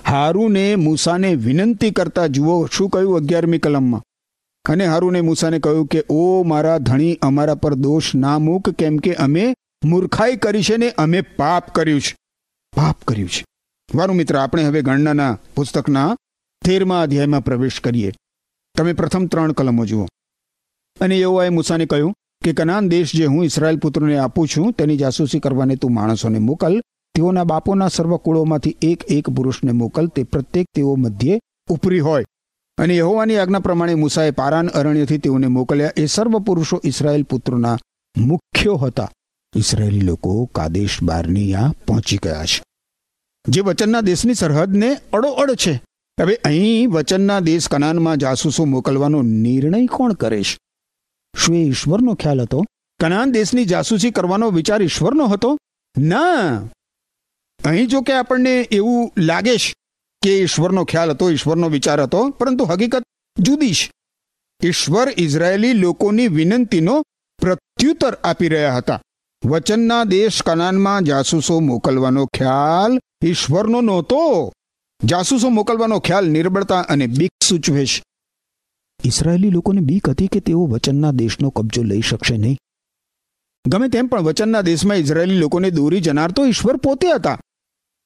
હારૂને 0.07 0.75
મૂસાને 0.75 1.35
વિનંતી 1.35 1.91
કરતા 1.91 2.27
જુઓ, 2.27 2.65
શું 2.65 2.89
કહ્યું 2.89 3.17
અગિયારમી 3.17 3.57
કલમમાં? 3.57 4.03
અને 4.69 4.85
હારુને 4.85 5.21
મૂસાને 5.21 5.59
કહ્યું 5.59 5.85
કે, 5.85 6.03
ઓ 6.09 6.43
મારા 6.43 6.77
ધણી, 6.77 7.19
અમારા 7.21 7.55
પર 7.55 7.73
દોષ 7.73 8.15
ના 8.15 8.39
મૂક, 8.39 8.69
કેમ 8.69 8.97
કે 8.97 9.13
અમે 9.13 9.53
મૂર્ખાઈ 9.85 10.35
કરી 10.35 10.61
છે 10.61 10.77
ને 10.77 10.89
અમે 10.89 11.21
પાપ 11.21 11.75
કર્યું 11.75 12.01
છે. 12.01 12.15
પાપ 12.75 12.97
કર્યું 13.07 13.29
છે. 13.29 13.45
વારું 13.95 14.15
મિત્ર, 14.15 14.37
આપણે 14.37 14.63
હવે 14.63 14.81
ગણનાના 14.81 15.39
પુસ્તકના 15.55 16.15
તેરમા 16.65 17.01
અધ્યાયમાં 17.01 17.43
પ્રવેશ 17.43 17.79
કરીએ. 17.79 18.11
તમે 18.77 18.93
પ્રથમ 18.93 19.25
ત્રણ 19.25 19.51
કલમો 19.51 19.85
જુઓ. 19.85 20.05
અને 21.01 21.19
યહોવાએ 21.19 21.49
મૂસાને 21.49 21.85
કહ્યું 21.85 22.13
કે, 22.43 22.53
કનાન 22.53 22.89
દેશ 22.89 23.11
જે 23.15 23.25
હું 23.25 23.45
ઇસરાયલ 23.45 23.77
પુત્રને 23.77 24.17
આપું 24.17 24.47
છું, 24.47 24.73
તેની 24.73 24.97
જાસૂસી 24.97 25.39
કરવાને 25.39 25.75
તું 25.75 25.93
માણસોને 25.93 26.39
મોકલ. 26.39 26.81
તેઓના 27.15 27.43
બાપોના 27.43 27.87
સર્વ 27.87 28.17
કુળોમાંથી 28.17 28.77
એક 28.81 29.03
એક 29.09 29.29
પુરુષને 29.29 29.71
મોકલ. 29.71 30.07
તે 30.07 30.23
પ્રત્યેક 30.23 30.67
તેઓ 30.73 30.95
મધ્યે 30.95 31.39
ઉપરી 31.69 31.99
હોય. 31.99 32.25
અને 32.77 32.95
યહોવાની 32.95 33.37
આજ્ઞા 33.37 33.59
પ્રમાણે 33.59 33.93
મૂસાએ 33.93 34.31
પારાન 34.31 34.67
અરણ્યથી 34.67 35.17
તેઓને 35.17 35.47
મોકલ્યા. 35.47 35.91
એ 35.97 36.05
સર્વ 36.05 36.39
પુરુષો 36.39 36.81
ઇસરાયેલ 36.83 37.23
પુત્રોના 37.23 37.77
મુખ્યો 38.17 38.75
હતા. 38.75 39.11
ઇસરાયેલી 39.55 39.99
લોકો 39.99 40.45
કાદેશ 40.45 41.03
બારની 41.03 41.53
આ 41.53 41.71
પહોંચી 41.71 42.17
ગયા 42.17 42.45
છે. 42.45 42.63
જે 43.49 43.61
વચનના 43.61 44.01
દેશની 44.01 44.33
સરહદને 44.33 44.97
અડોઅડ 45.13 45.51
છે. 45.51 45.83
હવે 46.21 46.35
અહીં 46.35 46.89
વચનના 46.89 47.39
દેશ 47.39 47.67
કનાનમાં 47.67 48.17
જાસૂસો 48.17 48.65
મોકલવાનો 48.65 49.21
નિર્ણય 49.21 49.85
કોણ 49.85 50.13
કરે 50.13 50.43
છે? 50.43 50.57
શું 51.37 51.55
એ 51.55 51.63
ઈશ્વરનો 51.63 52.13
ખ્યાલ 52.13 52.41
હતો? 52.41 52.63
કનાન 52.99 53.31
દેશની 53.31 53.65
જાસૂસી 53.65 54.11
કરવાનો 54.11 54.51
વિચાર 54.51 54.81
ઈશ્વરનો 54.81 55.27
હતો? 55.27 55.57
ના. 55.97 56.61
અહીં 57.65 57.87
જો 57.87 58.01
કે 58.01 58.13
આપણને 58.13 58.61
એવું 58.61 59.11
લાગે 59.17 59.57
છે 59.57 59.73
કે 60.21 60.39
ઈશ્વરનો 60.39 60.85
ખ્યાલ 60.85 61.11
હતો, 61.11 61.29
ઈશ્વરનો 61.29 61.69
વિચાર 61.69 62.01
હતો, 62.01 62.29
પરંતુ 62.29 62.63
હકીકત 62.63 63.03
જુદી 63.39 63.73
છે. 63.73 63.91
ઈશ્વર 64.63 65.07
ઇઝરાયેલી 65.17 65.73
લોકોની 65.73 66.27
વિનંતીનો 66.27 67.03
પ્રત્યુત્તર 67.41 68.13
આપી 68.13 68.47
રહ્યા 68.47 68.75
હતા. 68.75 69.01
વચનના 69.45 70.03
દેશ 70.03 70.41
કનાનમાં 70.41 71.03
જાસૂસો 71.03 71.59
મોકલવાનો 71.59 72.25
ખ્યાલ 72.25 72.99
ઈશ્વરનો 73.25 73.81
નહોતો. 73.81 74.53
જાસૂસો 75.03 75.49
મોકલવાનો 75.49 75.99
ખ્યાલ 75.99 76.27
નિર્બળતા 76.27 76.79
અને 76.79 77.07
બીક 77.07 77.31
સૂચવે 77.43 77.85
છે. 77.85 78.03
ઇઝરાયેલી 79.03 79.49
લોકોને 79.49 79.81
બીક 79.81 80.09
હતી 80.09 80.27
કે 80.27 80.39
તેઓ 80.39 80.65
વચનના 80.65 81.11
દેશનો 81.11 81.49
કબજો 81.49 81.83
લઈ 81.83 82.01
શકશે 82.01 82.37
નહીં. 82.37 82.57
ગમે 83.67 83.87
તેમ 83.87 84.07
પણ 84.07 84.21
વચનના 84.21 84.61
દેશમાં 84.61 84.97
ઇઝરાયેલી 84.97 85.37
લોકોને 85.37 85.71
દોરી 85.71 86.01
જનાર 86.01 86.31
તો 86.31 86.45
ઈશ્વર 86.45 86.77
પોતે 86.77 87.11
હતા. 87.11 87.39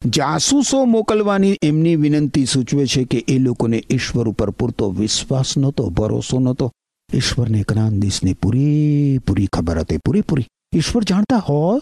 જાસૂસો 0.05 0.85
મોકલવાની 0.85 1.57
એમની 1.61 1.95
વિનંતી 1.95 2.45
સૂચવે 2.45 2.85
છે 2.85 3.03
કે 3.03 3.25
એ 3.27 3.37
લોકોને 3.37 3.83
ઈશ્વર 3.89 4.29
ઉપર 4.29 4.49
પૂરતો 4.49 4.91
વિશ્વાસ 4.91 5.57
નહોતો, 5.57 5.89
ભરોસો 5.89 6.39
નહોતો. 6.39 6.71
ઈશ્વરને 7.13 7.63
દેશની 7.89 8.33
પૂરેપૂરી 8.33 9.47
ખબર 9.47 9.79
હતી, 9.79 9.97
પૂરેપૂરી. 9.97 10.47
ઈશ્વર 10.75 11.03
જાણતા 11.03 11.37
હોય 11.37 11.81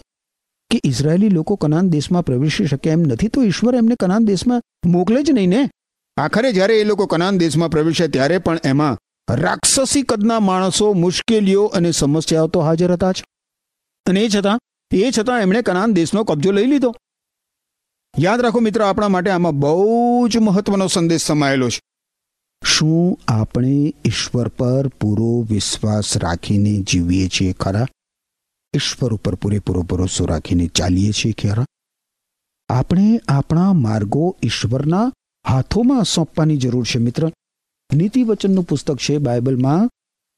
કે 0.70 0.80
ઇઝરાયેલી 0.84 1.28
લોકો 1.28 1.56
કનાન 1.56 1.90
દેશમાં 1.90 2.24
પ્રવેશી 2.24 2.66
શકે 2.66 2.90
એમ 2.90 3.00
નથી, 3.00 3.28
તો 3.28 3.42
ઈશ્વર 3.42 3.74
એમને 3.74 3.94
કનાન 3.94 4.24
દેશમાં 4.24 4.62
મોકલે 4.86 5.22
જ 5.22 5.30
નહીં 5.30 5.48
ને. 5.48 5.70
આખરે 6.16 6.52
જ્યારે 6.52 6.80
એ 6.80 6.84
લોકો 6.84 7.06
કનાન 7.06 7.38
દેશમાં 7.38 7.70
પ્રવેશે 7.70 8.08
ત્યારે 8.08 8.38
પણ 8.38 8.58
એમાં 8.64 8.98
રાક્ષસી 9.34 10.02
કદના 10.02 10.40
માણસો, 10.40 10.92
મુશ્કેલીઓ 10.92 11.64
અને 11.64 11.90
સમસ્યાઓ 11.90 12.46
તો 12.46 12.60
હાજર 12.60 12.92
હતા 12.92 13.12
જ. 13.12 13.24
અને 14.06 14.20
એ 14.20 14.28
છતાં 14.28 14.58
એ 14.94 15.10
છતાં 15.18 15.40
એમણે 15.40 15.62
કનાન 15.62 15.92
દેશનો 15.92 16.24
કબજો 16.24 16.50
લઈ 16.52 16.66
લીધો. 16.66 16.94
યાદ 18.18 18.40
રાખો 18.40 18.60
મિત્ર, 18.60 18.82
આપણા 18.82 19.08
માટે 19.08 19.30
આમાં 19.30 19.58
બહુ 19.58 20.28
જ 20.28 20.36
મહત્વનો 20.36 20.86
સંદેશ 20.86 21.22
સમાયેલો 21.22 21.68
છે. 21.68 21.80
શું 22.66 23.18
આપણે 23.28 23.94
ઈશ્વર 24.04 24.48
પર 24.48 24.88
પૂરો 24.88 25.46
વિશ્વાસ 25.50 26.16
રાખીને 26.16 26.80
જીવીએ 26.80 27.28
છીએ 27.28 27.52
ખરા? 27.52 27.86
ઈશ્વર 28.74 29.14
ઉપર 29.14 29.34
પૂરેપૂરો 29.34 29.82
ભરોસો 29.82 30.26
રાખીને 30.26 30.66
ચાલીએ 30.66 31.12
છીએ 31.12 31.48
ખરા? 31.48 31.64
આપણે 32.68 33.20
આપણા 33.28 33.72
માર્ગો 33.72 34.36
ઈશ્વરના 34.42 35.12
હાથોમાં 35.48 36.04
સોંપવાની 36.04 36.56
જરૂર 36.56 36.84
છે 36.84 36.98
મિત્ર. 36.98 37.32
નીતિ 37.94 38.22
વચનનું 38.22 38.64
પુસ્તક 38.64 38.96
છે 38.96 39.18
બાઇબલમાં 39.18 39.90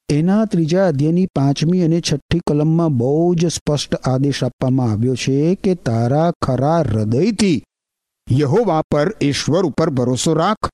એના 0.08 0.44
ત્રીજા 0.44 0.86
અધ્યયની 0.86 1.26
પાંચમી 1.26 1.82
અને 1.82 2.00
છઠ્ઠી 2.00 2.40
કલમમાં 2.46 2.96
બહુ 2.96 3.34
જ 3.34 3.46
સ્પષ્ટ 3.46 3.94
આદેશ 3.94 4.44
આપવામાં 4.44 4.92
આવ્યો 4.92 5.14
છે 5.14 5.54
કે 5.54 5.74
તારા 5.74 6.30
ખરા 6.44 6.80
હૃદયથી 6.80 7.62
યહોવા 8.30 8.82
પર 8.90 9.16
ઈશ્વર 9.20 9.64
ઉપર 9.64 9.90
ભરોસો 9.90 10.34
રાખ 10.34 10.70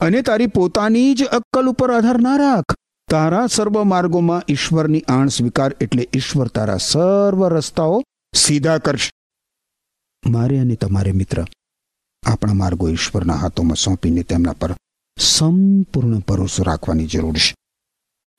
અને 0.00 0.22
તારી 0.22 0.46
પોતાની 0.46 1.14
જ 1.14 1.24
અક્કલ 1.24 1.66
ઉપર 1.68 1.90
આધાર 1.92 2.18
ના 2.20 2.36
રાખ. 2.36 2.74
તારા 3.08 3.46
સર્વ 3.46 3.82
માર્ગોમાં 3.84 4.42
ઈશ્વરની 4.48 5.04
આણ 5.08 5.28
સ્વીકાર 5.28 5.76
એટલે 5.80 6.08
ઈશ્વર 6.14 6.48
તારા 6.48 6.76
સર્વ 6.76 7.48
રસ્તાઓ 7.48 8.02
સીધા 8.36 8.78
કરશે. 8.78 9.10
મારે 10.28 10.58
અને 10.58 10.74
તમારે 10.74 11.12
મિત્ર, 11.12 11.44
આપણા 12.22 12.52
માર્ગો 12.52 12.88
ઈશ્વરના 12.88 13.34
હાથોમાં 13.34 13.76
સોંપીને 13.76 14.22
તેમના 14.22 14.52
પર 14.52 14.76
સંપૂર્ણ 15.18 16.18
ભરોસો 16.18 16.62
રાખવાની 16.62 17.06
જરૂર 17.06 17.36
છે. 17.36 17.54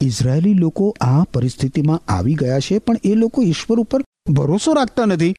ઇઝરાયેલી 0.01 0.53
લોકો 0.53 0.95
આ 1.01 1.23
પરિસ્થિતિમાં 1.23 2.01
આવી 2.07 2.33
ગયા 2.33 2.59
છે, 2.59 2.79
પણ 2.79 2.97
એ 3.03 3.13
લોકો 3.13 3.43
ઈશ્વર 3.43 3.79
ઉપર 3.79 4.01
ભરોસો 4.31 4.73
રાખતા 4.73 5.05
નથી. 5.05 5.35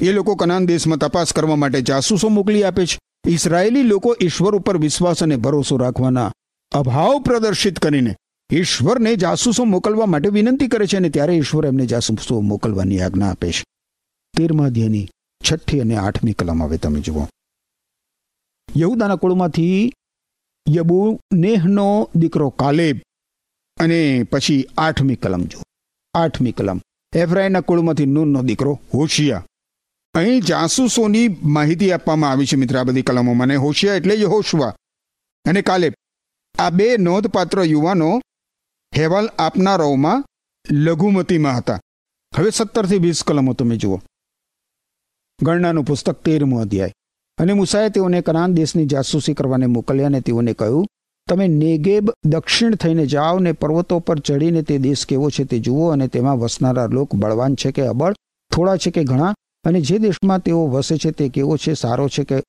એ 0.00 0.12
લોકો 0.12 0.34
કનાન 0.34 0.66
દેશમાં 0.66 0.98
તપાસ 0.98 1.32
કરવા 1.32 1.56
માટે 1.56 1.82
જાસૂસો 1.82 2.28
મોકલી 2.28 2.64
આપે 2.64 2.86
છે. 2.86 2.98
ઇઝરાયેલી 3.28 3.82
લોકો 3.82 4.16
ઈશ્વર 4.22 4.54
ઉપર 4.54 4.76
વિશ્વાસ 4.76 5.22
અને 5.22 5.36
ભરોસો 5.36 5.76
રાખવાના 5.76 6.32
અભાવ 6.72 7.22
પ્રદર્શિત 7.22 7.78
કરીને 7.78 8.16
ઈશ્વરને 8.52 9.16
જાસૂસો 9.16 9.64
મોકલવા 9.64 10.06
માટે 10.06 10.28
વિનંતી 10.28 10.68
કરે 10.68 10.86
છે 10.86 10.96
અને 10.96 11.10
ત્યારે 11.10 11.32
ઈશ્વર 11.32 11.66
એમને 11.66 11.86
જાસૂસો 11.86 12.40
મોકલવાની 12.40 13.00
આજ્ઞા 13.00 13.30
આપે 13.30 13.52
છે. 13.52 13.64
તેરમા 14.36 14.64
અધ્યાયની 14.64 15.08
છઠ્ઠી 15.50 15.80
અને 15.80 15.96
આઠમી 15.96 16.32
કલમ 16.32 16.62
હવે 16.62 16.76
તમે 16.76 17.00
જુઓ. 17.00 17.28
યહુદાના 18.76 19.16
કુળમાંથી 19.16 19.92
યબુનેહનો 20.68 22.10
દીકરો 22.14 22.50
કાલેબ 22.50 23.00
અને 23.76 24.22
પછી 24.22 24.66
આઠમી 24.78 25.16
કલમ 25.16 25.44
જુઓ. 25.44 25.62
આઠમી 26.14 26.52
કલમ. 26.52 26.80
એફરાઈના 27.14 27.60
કુળમાંથી 27.60 28.06
નૂનનો 28.06 28.42
દીકરો 28.42 28.80
હોશિયા. 28.94 29.46
અહીં 30.14 30.40
જાસૂસોની 30.40 31.28
માહિતી 31.42 31.92
આપવામાં 31.92 32.30
આવી 32.30 32.46
છે 32.46 32.56
મિત્ર 32.56 32.78
આ 32.78 32.82
બધી 32.82 33.02
કલમોમાં. 33.02 33.46
અને 33.46 33.56
હોશિયા 33.56 33.94
એટલે 33.94 34.20
યહોશવા 34.20 34.76
અને 35.44 35.62
કાલે 35.62 35.92
આ 36.58 36.70
બે 36.70 36.96
નોંધપાત્ર 36.96 37.62
યુવાનો 37.62 38.20
હેવાલ 38.96 39.28
આપનારાઓમાં 39.38 40.24
લઘુમતીમાં 40.72 41.56
હતા. 41.56 41.80
હવે 42.36 42.50
સત્તરથી 42.50 42.98
વીસ 42.98 43.22
કલમો 43.24 43.52
તમે 43.52 43.76
જુઓ. 43.76 44.00
ગણનાનું 45.42 45.84
પુસ્તક 45.84 46.22
તેરમું 46.22 46.60
અધ્યાય. 46.60 46.92
અને 47.38 47.52
મુસાએ 47.52 47.88
તેઓને 47.88 48.20
કનાન 48.20 48.54
દેશની 48.54 48.86
જાસૂસી 48.86 49.34
કરવાને 49.34 49.66
મોકલ્યા 49.66 50.06
અને 50.06 50.20
તેઓને 50.20 50.52
કહ્યું 50.52 50.86
તમે 51.30 51.48
નેગેબ 51.48 52.10
દક્ષિણ 52.24 52.74
થઈને 52.74 53.06
જાઓ 53.06 53.38
ને 53.38 53.52
પર્વતો 53.52 53.98
પર 53.98 54.18
ચડીને 54.18 54.62
તે 54.62 54.78
દેશ 54.78 55.06
કેવો 55.06 55.30
છે 55.30 55.44
તે 55.44 55.58
જુઓ 55.58 55.88
અને 55.88 56.08
તેમાં 56.08 56.38
વસનારા 56.38 56.86
લોક 56.86 57.14
બળવાન 57.14 57.54
છે 57.54 57.72
કે 57.72 57.86
અબળ? 57.86 58.14
થોડા 58.52 58.76
છે 58.76 58.90
કે 58.90 59.04
ઘણા? 59.04 59.34
અને 59.64 59.80
જે 59.80 59.98
દેશમાં 59.98 60.38
તેઓ 60.38 60.66
વસે 60.66 60.96
છે 60.96 61.10
તે 61.10 61.28
કેવો 61.28 61.56
છે, 61.56 61.74
સારો 61.74 62.08
છે 62.08 62.24
કે 62.24 62.42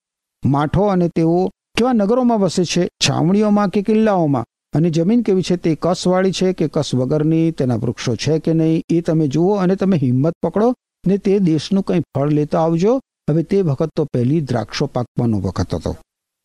માઠો? 0.45 0.81
અને 0.81 1.09
તેઓ 1.09 1.49
કેવા 1.77 1.93
નગરોમાં 1.93 2.39
વસે 2.39 2.63
છે? 2.63 2.85
છાવણીઓમાં 2.85 3.69
કે 3.69 3.81
કિલ્લાઓમાં? 3.81 4.45
અને 4.73 4.89
જમીન 4.89 5.21
કેવી 5.21 5.41
છે? 5.41 5.55
તે 5.55 5.77
કસવાળી 5.81 6.31
છે 6.31 6.53
કે 6.53 6.67
કસ 6.67 6.95
વગરની? 6.95 7.51
તેના 7.51 7.75
વૃક્ષો 7.75 8.15
છે 8.15 8.39
કે 8.39 8.53
નહીં? 8.53 8.83
એ 8.89 9.01
તમે 9.01 9.27
જુઓ 9.27 9.55
અને 9.55 9.75
તમે 9.75 9.97
હિંમત 9.97 10.33
પકડો 10.41 10.73
ને 11.07 11.17
તે 11.17 11.39
દેશનું 11.39 11.83
કંઈ 11.83 11.99
ફળ 11.99 12.29
લેતા 12.29 12.63
આવજો. 12.63 13.01
હવે 13.29 13.43
તે 13.43 13.61
વખત 13.61 13.89
તો 13.95 14.05
પહેલી 14.05 14.41
દ્રાક્ષો 14.41 14.85
પાકવાનો 14.85 15.39
વખત 15.39 15.75
હતો. 15.75 15.95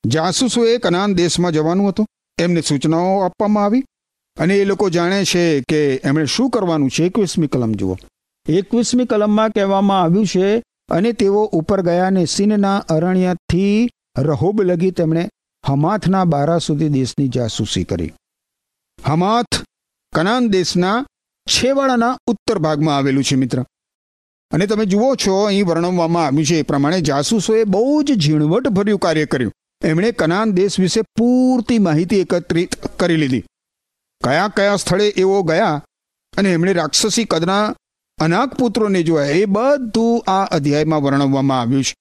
જાસૂસોએ 0.07 0.79
કનાન 0.79 1.15
દેશમાં 1.15 1.53
જવાનું 1.53 1.89
હતું. 1.89 2.07
એમને 2.39 2.61
સૂચનાઓ 2.61 3.21
આપવામાં 3.21 3.65
આવી 3.65 3.85
અને 4.41 4.57
એ 4.57 4.65
લોકો 4.65 4.91
જાણે 4.91 5.25
છે 5.25 5.61
કે 5.61 5.95
એમણે 5.95 6.25
શું 6.25 6.51
કરવાનું 6.51 6.91
છે. 6.91 7.05
એકવીસમી 7.05 7.47
કલમ 7.47 7.73
જુઓ. 7.73 7.97
એકવીસમી 8.49 9.05
કલમમાં 9.05 9.51
કહેવામાં 9.51 10.03
આવ્યું 10.03 10.27
છે, 10.27 10.63
અને 10.91 11.13
તેઓ 11.13 11.45
ઉપર 11.45 11.83
ગયા 11.83 12.07
અને 12.07 12.25
સીનના 12.25 12.77
અરણ્યથી 12.77 13.91
રહોબ 14.19 14.63
લગી 14.63 14.91
તેમણે 14.91 15.29
હમાથના 15.67 16.25
બારા 16.25 16.59
સુધી 16.59 16.89
દેશની 16.89 17.29
જાસૂસી 17.29 17.85
કરી. 17.85 18.13
હમાથ 19.05 19.63
કનાન 20.15 20.49
દેશના 20.49 21.07
છેવાડાના 21.47 22.19
ઉત્તર 22.27 22.59
ભાગમાં 22.59 22.97
આવેલું 22.97 23.25
છે 23.25 23.37
મિત્ર. 23.37 23.65
અને 24.51 24.67
તમે 24.67 24.85
જુઓ 24.85 25.15
છો, 25.15 25.45
અહીં 25.45 25.67
વર્ણવવામાં 25.67 26.27
આવ્યું 26.27 26.47
છે 26.47 26.59
એ 26.59 26.63
પ્રમાણે 26.63 27.01
જાસૂસોએ 27.01 27.65
બહુ 27.65 28.03
જ 28.03 28.13
ઝીણવટભર્યું 28.21 28.99
કાર્ય 28.99 29.27
કર્યું. 29.27 29.53
એમણે 29.85 30.13
કનાન 30.13 30.53
દેશ 30.53 30.81
વિશે 30.81 31.03
પૂરતી 31.03 31.79
માહિતી 31.79 32.21
એકત્રિત 32.21 32.77
કરી 32.87 33.17
લીધી. 33.17 33.45
કયા 34.25 34.49
કયા 34.49 34.77
સ્થળે 34.77 35.09
એઓ 35.09 35.43
ગયા 35.43 35.83
અને 36.39 36.53
એમણે 36.53 36.73
રાક્ષસી 36.73 37.25
કદના 37.25 37.75
અનાક 38.21 38.55
પુત્રોને 38.55 39.03
જોયા, 39.03 39.27
એ 39.27 39.45
બધું 39.45 40.31
આ 40.31 40.45
અધ્યાયમાં 40.45 41.03
વર્ણવવામાં 41.03 41.61
આવ્યું 41.61 41.85
છે. 41.85 41.95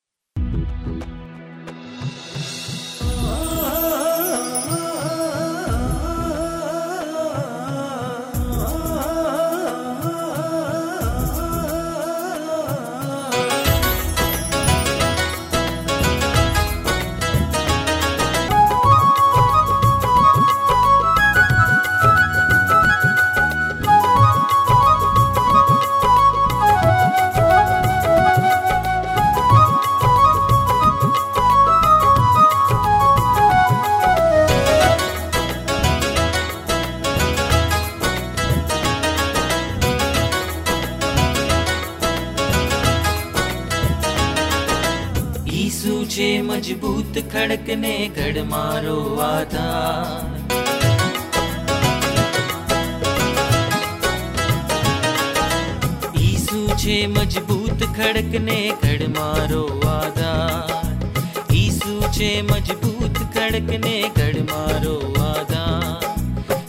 ખડકને 47.42 47.94
ઘડ 48.16 48.40
મારો 48.50 48.96
આધાર 49.22 50.26
ઈસુ 56.20 56.60
છે 56.76 56.98
મજબૂત 57.08 57.82
ખડકને 57.88 58.60
ઘડ 58.76 59.08
મારો 59.16 59.64
આધાર 59.92 60.76
ઈસુ 61.54 61.96
છે 62.12 62.30
મજબૂત 62.44 63.18
ખડકને 63.26 63.96
ઘડ 64.12 64.46
મારો 64.52 64.96
આધાર 65.24 66.06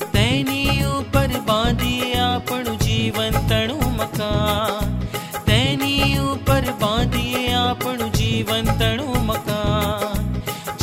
તેની 0.09 0.79
ઉપર 0.93 1.29
બાંધી 1.51 2.11
આપણું 2.23 2.81
જીવન 2.87 3.39
તણું 3.45 3.93
મકાન 3.99 4.97
તેની 5.45 6.11
ઉપર 6.27 6.65
બાંધીએ 6.81 7.47
આપણું 7.61 8.19
જીવન 8.19 8.75
તણું 8.75 9.23
મકાન 9.27 10.12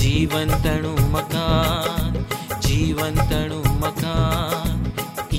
જીવન 0.10 0.52
તણું 0.64 1.02
મકાન, 1.12 2.16
જીવન 2.60 3.18
તણું 3.30 3.68
મકાન. 3.80 4.80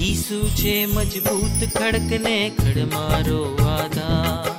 ઈસુ 0.00 0.38
છે 0.50 0.74
મજબૂત 0.86 1.64
ખડકને 1.70 2.36
ખડ 2.50 2.84
મારો 2.92 3.40
આધાર 3.70 4.52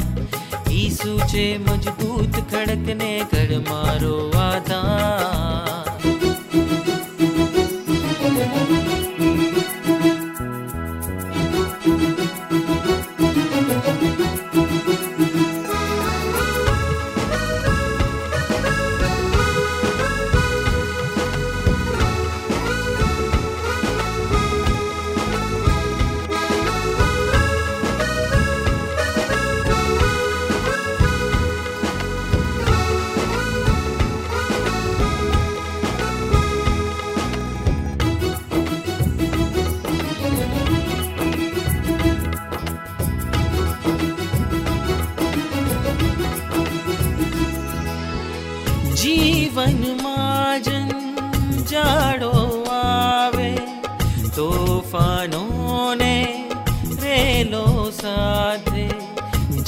ઈસુ 0.71 1.13
છે 1.25 1.45
મજબૂત 1.59 2.35
ખડકને 2.51 3.11
ઘડ 3.31 3.61
મારો 3.69 4.17
આધાર 4.39 5.80
જીવનમાં 49.70 50.68
જાડો 51.70 52.30
આવે 52.68 53.50
તોફાનોને 54.36 56.14
રેલો 57.02 57.66
સાથે 57.92 58.86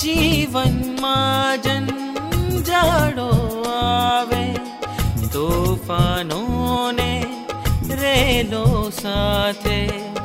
જીવનમાં 0.02 1.86
જાડો 2.62 3.28
આવે 3.74 4.42
તોફાનોને 5.36 7.10
રેલો 7.94 8.66
સાથે 8.98 9.78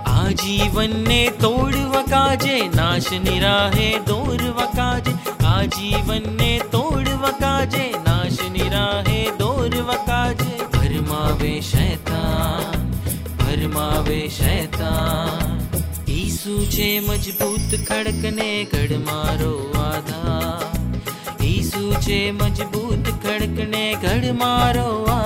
આ 0.07 0.27
જીવનને 0.43 1.21
તોડવા 1.39 2.05
કાજે 2.09 2.57
નાશ 2.75 3.11
નિરાહે 3.21 3.89
દોરવા 4.09 4.69
કાજે 4.75 5.17
આ 5.45 5.57
જીવનને 5.77 6.51
તોડવા 6.71 7.35
કાજે 7.39 7.87
નાશ 8.05 8.41
નિરાહે 8.51 9.19
દોરવા 9.37 9.46
पूर्वकाजे। 9.68 10.56
भरमावे 13.38 14.20
शता 14.28 14.90
ईसु 16.10 16.54
छे 16.74 16.88
मजबूत 17.08 17.74
खड़कने 17.88 18.48
गढ़ 18.74 18.96
मारो 19.08 19.50
वादा 19.74 20.38
ईसु 21.44 21.84
छे 22.06 22.20
मजबूत 22.40 23.12
खड़कने 23.24 23.84
गढ़ 24.04 24.32
मारो 24.40 24.88
वा 25.08 25.18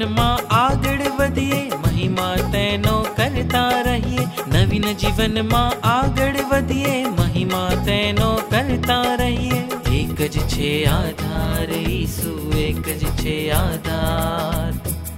જીવનમાં 0.00 0.54
આગળ 0.54 0.98
વધીએ, 1.18 1.70
મહિમા 1.70 2.36
તેનો 2.52 3.06
કરતા 3.16 3.68
રહીએ. 3.68 4.26
નવીન 4.52 4.82
જીવનમાં 4.82 5.86
આગળ 5.86 6.36
વધીએ, 6.50 7.04
મહિમા 7.04 7.70
તેનો 7.84 8.34
કરતા 8.50 9.14
રહીએ. 9.14 9.62
એક 9.96 10.32
જ 10.32 10.38
છે 10.38 10.84
આધાર, 10.84 11.72
ઈસુ 11.72 12.52
એક 12.52 12.98
જ 12.98 13.04
છે 13.04 13.50
આધાર. 13.50 14.72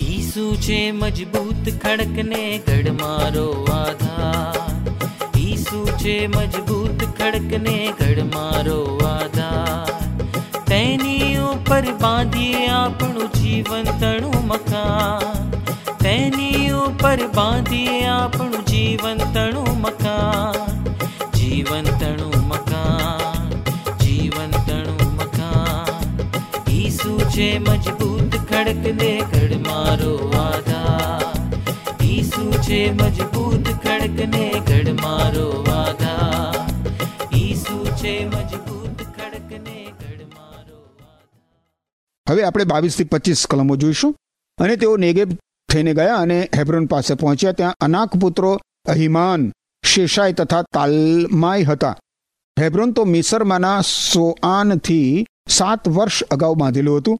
ઈસુ 0.04 0.56
છે 0.56 0.92
મજબૂત 0.92 1.82
ખડકને 1.82 2.60
ગઢ 2.66 2.90
મારો 2.90 3.64
આધાર. 3.64 5.38
ઈસુ 5.38 5.86
છે 5.86 6.26
મજબૂત 6.26 7.04
ખડકને 7.18 7.92
ગઢ 8.00 8.18
મારો 8.34 9.00
આધાર. 9.04 10.02
તેની 10.66 11.31
ઉપર 11.62 11.92
બાંધીએ 12.00 12.68
આપણું 12.68 13.28
જીવન 13.32 13.84
તણું 14.00 14.46
મકાન. 14.46 15.50
તેની 16.02 16.70
ઉપર 16.70 17.18
બાંધીએ 17.34 18.06
આપણું 18.06 18.64
જીવન 18.66 19.18
તણું 19.34 19.80
મકાન. 19.80 20.82
જીવંતણું 21.34 22.48
મકાન 22.48 23.50
જીવંતણું 24.00 25.14
મકાન. 25.14 26.10
ઈસુ 26.70 27.18
છે 27.18 27.58
મજબૂત 27.58 28.32
ખડકને 28.50 29.22
ગઢ 29.32 29.66
મારો 29.66 30.14
આધાર 30.40 32.04
ઈસુ 32.04 32.50
છે 32.50 32.92
મજબૂત 32.92 33.66
ખડકને 33.84 34.52
ગઢ 34.66 35.02
મારો 35.02 35.64
આધાર 35.72 36.66
ઈસુ 37.36 37.84
છે 37.84 38.26
મજબૂત 38.26 38.91
હવે 42.32 42.44
આપણે 42.44 42.64
બાવીસથી 42.64 43.04
પચીસ 43.04 43.46
કલમો 43.46 43.76
જોઈશું. 43.76 44.14
અને 44.58 44.76
તેઓ 44.76 44.96
નેગેબ 44.96 45.32
થઈને 45.72 45.94
ગયા 45.94 46.16
અને 46.16 46.38
હેબ્રોન 46.56 46.86
પાસે 46.86 47.14
પહોંચ્યા. 47.14 47.52
ત્યાં 47.52 47.76
અનાક 47.80 48.16
પુત્રો 48.16 48.60
અહિમાન 48.88 49.52
શેષાય 49.84 50.32
તથા 50.32 50.62
તાલમાય 50.62 51.62
હતા. 51.62 51.96
હેબ્રોન 52.60 52.92
તો 52.92 53.04
મિસરમાંના 53.04 53.80
સોઆનથી 53.80 55.26
સાત 55.48 55.88
વર્ષ 55.88 56.22
અગાઉ 56.22 56.54
બાંધેલું 56.54 56.96
હતું. 56.98 57.18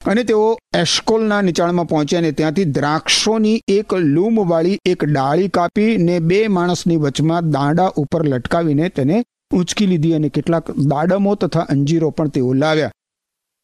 અને 0.00 0.24
તેઓ 0.24 0.58
એશકોલના 0.76 1.42
નીચાણમાં 1.42 1.88
પહોંચ્યા 1.88 2.20
અને 2.20 2.32
ત્યાંથી 2.32 2.64
દ્રાક્ષોની 2.64 3.60
એક 3.68 3.94
લૂમવાળી 3.94 4.78
એક 4.86 5.04
ડાળી 5.04 5.48
કાપી 5.48 5.96
ને 5.96 6.18
બે 6.18 6.48
માણસની 6.48 6.96
વચમાં 6.96 7.50
દાંડા 7.50 7.92
ઉપર 7.96 8.28
લટકાવીને 8.28 8.88
તેને 8.88 9.22
ઊંચકી 9.54 9.86
લીધી 9.86 10.12
અને 10.12 10.28
કેટલાક 10.28 10.70
દાડમો 10.70 11.34
તથા 11.34 11.60
અંજીરો 11.60 12.10
પણ 12.10 12.28
તેઓ 12.28 12.52
લાવ્યા. 12.52 12.92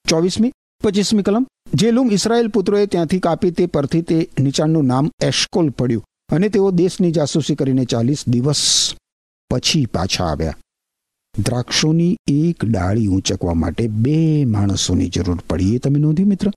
ચોવીસમી 0.09 0.53
પચીસમી 0.81 1.23
કલમ. 1.23 1.47
જે 1.75 1.91
લૂમ 1.91 2.13
ઇસરાયેલ 2.13 2.49
પુત્રોએ 2.49 2.87
ત્યાંથી 2.87 3.19
કાપી 3.19 3.51
તે 3.51 3.67
પરથી 3.67 4.03
તે 4.03 4.31
નીચાણનું 4.41 4.87
નામ 4.87 5.11
એશકોલ 5.23 5.69
પડ્યું 5.71 6.05
અને 6.33 6.49
તેઓ 6.49 6.71
દેશની 6.71 7.11
જાસૂસી 7.11 7.55
કરીને 7.55 7.85
ચાલીસ 7.85 8.29
દિવસ 8.29 8.95
પછી 9.51 9.87
પાછા 9.87 10.25
આવ્યા. 10.25 10.57
દ્રાક્ષોની 11.39 12.17
એક 12.29 12.65
ડાળી 12.65 13.07
ઊંચકવા 13.07 13.55
માટે 13.55 13.87
બે 13.87 14.45
માણસોની 14.45 15.09
જરૂર 15.09 15.41
પડી, 15.49 15.75
એ 15.75 15.79
તમે 15.79 15.99
નોંધ્યું 15.99 16.29
મિત્ર? 16.29 16.51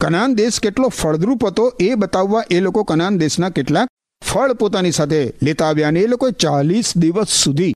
કનાન 0.00 0.34
દેશ 0.34 0.60
કેટલો 0.60 0.88
ફળદ્રુપ 0.88 1.46
હતો, 1.46 1.72
એ 1.80 1.94
બતાવવા 1.94 2.44
એ 2.50 2.60
લોકો 2.60 2.84
કનાન 2.84 3.18
દેશના 3.18 3.48
કેટલાક 3.48 3.88
ફળ 4.24 4.52
પોતાની 4.52 4.90
સાથે 4.90 5.34
લેતા 5.42 5.68
આવ્યા 5.68 5.88
અને 5.88 6.00
એ 6.00 6.06
લોકોએ 6.06 6.30
ચાલીસ 6.30 6.98
દિવસ 6.98 7.28
સુધી 7.28 7.72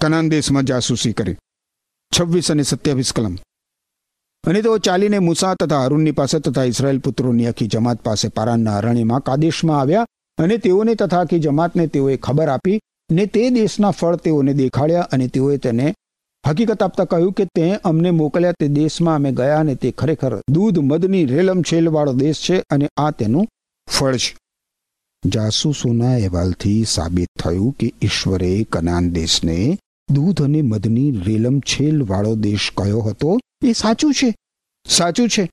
કનાન 0.00 0.28
દેશમાં 0.28 0.64
જાસૂસી 0.64 1.12
કરી. 1.12 1.36
છવ્વીસ 2.12 2.50
અને 2.50 2.62
સત્યાવીસ 2.62 3.12
કલમ. 3.12 3.36
અને 4.48 4.62
તેઓ 4.62 4.78
ચાલીને 4.78 5.18
મૂસા 5.18 5.54
તથા 5.54 5.84
અરુણની 5.84 6.10
પાસે 6.10 6.38
તથા 6.38 6.64
ઇસરાયેલ 6.64 6.98
પુત્રોની 6.98 7.46
આખી 7.46 7.66
જમાત 7.66 8.00
પાસે 8.00 8.28
પારાનના 8.28 8.76
અરણ્યમાં 8.76 9.20
કાદેશમાં 9.20 9.80
આવ્યા 9.80 10.06
અને 10.38 10.56
તેઓને 10.58 10.94
તથા 10.94 11.20
આખી 11.20 11.38
જમાતને 11.38 11.86
તેઓએ 11.86 12.16
ખબર 12.16 12.48
આપી 12.48 12.80
ને 13.10 13.26
તે 13.26 13.50
દેશના 13.50 13.90
ફળ 13.90 14.16
તેઓને 14.16 14.54
દેખાડ્યા 14.54 15.00
અને 15.00 15.28
તેઓએ 15.28 15.58
તેને 15.58 15.94
હકીકત 16.48 16.82
આપતા 16.82 17.04
કહ્યું 17.04 17.32
કે 17.32 17.44
તે 17.44 17.72
અમને 17.84 18.10
મોકલ્યા 18.10 18.52
તે 18.58 18.68
દેશમાં 18.68 19.14
અમે 19.14 19.32
ગયા 19.32 19.60
અને 19.60 19.74
તે 19.74 19.90
ખરેખર 19.90 20.40
દૂધ 20.50 20.78
મદની 20.78 21.24
રેલમછેલવાળો 21.24 22.12
દેશ 22.12 22.40
છે 22.50 22.62
અને 22.70 22.88
આ 22.96 23.10
તેનું 23.10 23.46
ફળ 23.98 24.16
છે. 24.16 24.36
જાસૂસોના 25.26 26.12
અહેવાલથી 26.12 26.84
સાબિત 26.84 27.28
થયું 27.42 27.72
કે 27.72 27.92
ઈશ્વરે 28.02 28.64
કનાન 28.64 29.10
દેશને 29.10 29.78
દૂધ 30.10 30.42
અને 30.42 30.62
મધની 30.62 31.10
રેલમ 31.10 31.60
છેલ 31.60 32.02
વાળો 32.02 32.34
દેશ 32.34 32.72
કયો 32.76 33.00
હતો? 33.00 33.38
એ 33.64 33.72
સાચું 33.72 34.14
છે. 34.14 34.34
સાચું 34.88 35.28
છે. 35.28 35.50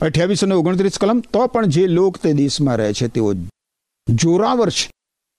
અઠ્યાવીસ 0.00 0.44
અને 0.44 0.54
ઓગણત્રીસ 0.54 0.98
કલમ, 0.98 1.20
તો 1.20 1.46
પણ 1.46 1.66
જે 1.66 1.86
લોક 1.86 2.16
તે 2.16 2.32
દેશમાં 2.32 2.76
રહે 2.76 2.92
છે, 2.92 3.08
તેઓ 3.08 3.32
જોરાવર 4.14 4.70
છે. 4.70 4.90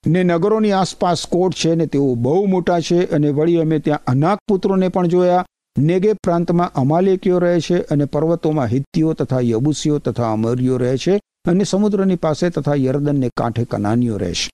ને 0.07 0.23
નગરોની 0.23 0.71
આસપાસ 0.71 1.25
કોટ 1.25 1.53
છે 1.53 1.75
ને 1.75 1.85
તેઓ 1.85 2.15
બહુ 2.15 2.45
મોટા 2.45 2.79
છે 2.79 3.11
અને 3.11 3.29
વળી 3.29 3.57
અમે 3.57 3.79
ત્યાં 3.79 4.03
અનાક 4.07 4.39
પુત્રોને 4.47 4.87
પણ 4.87 5.07
જોયા. 5.07 5.45
નેગે 5.77 6.13
પ્રાંતમાં 6.13 6.73
અમાલેકીઓ 6.73 7.39
રહે 7.39 7.59
છે 7.59 7.81
અને 7.81 8.05
પર્વતોમાં 8.05 8.65
હિત્તીઓ 8.65 9.13
તથા 9.13 9.39
યબુસીઓ 9.39 9.99
તથા 9.99 10.31
અમરીઓ 10.31 10.77
રહે 10.77 10.97
છે 10.97 11.21
અને 11.47 11.63
સમુદ્રની 11.63 12.15
પાસે 12.15 12.49
તથા 12.49 12.75
યર્દનને 12.75 13.29
કાંઠે 13.37 13.65
કનાનીઓ 13.65 14.17
રહે 14.17 14.33
છે. 14.33 14.51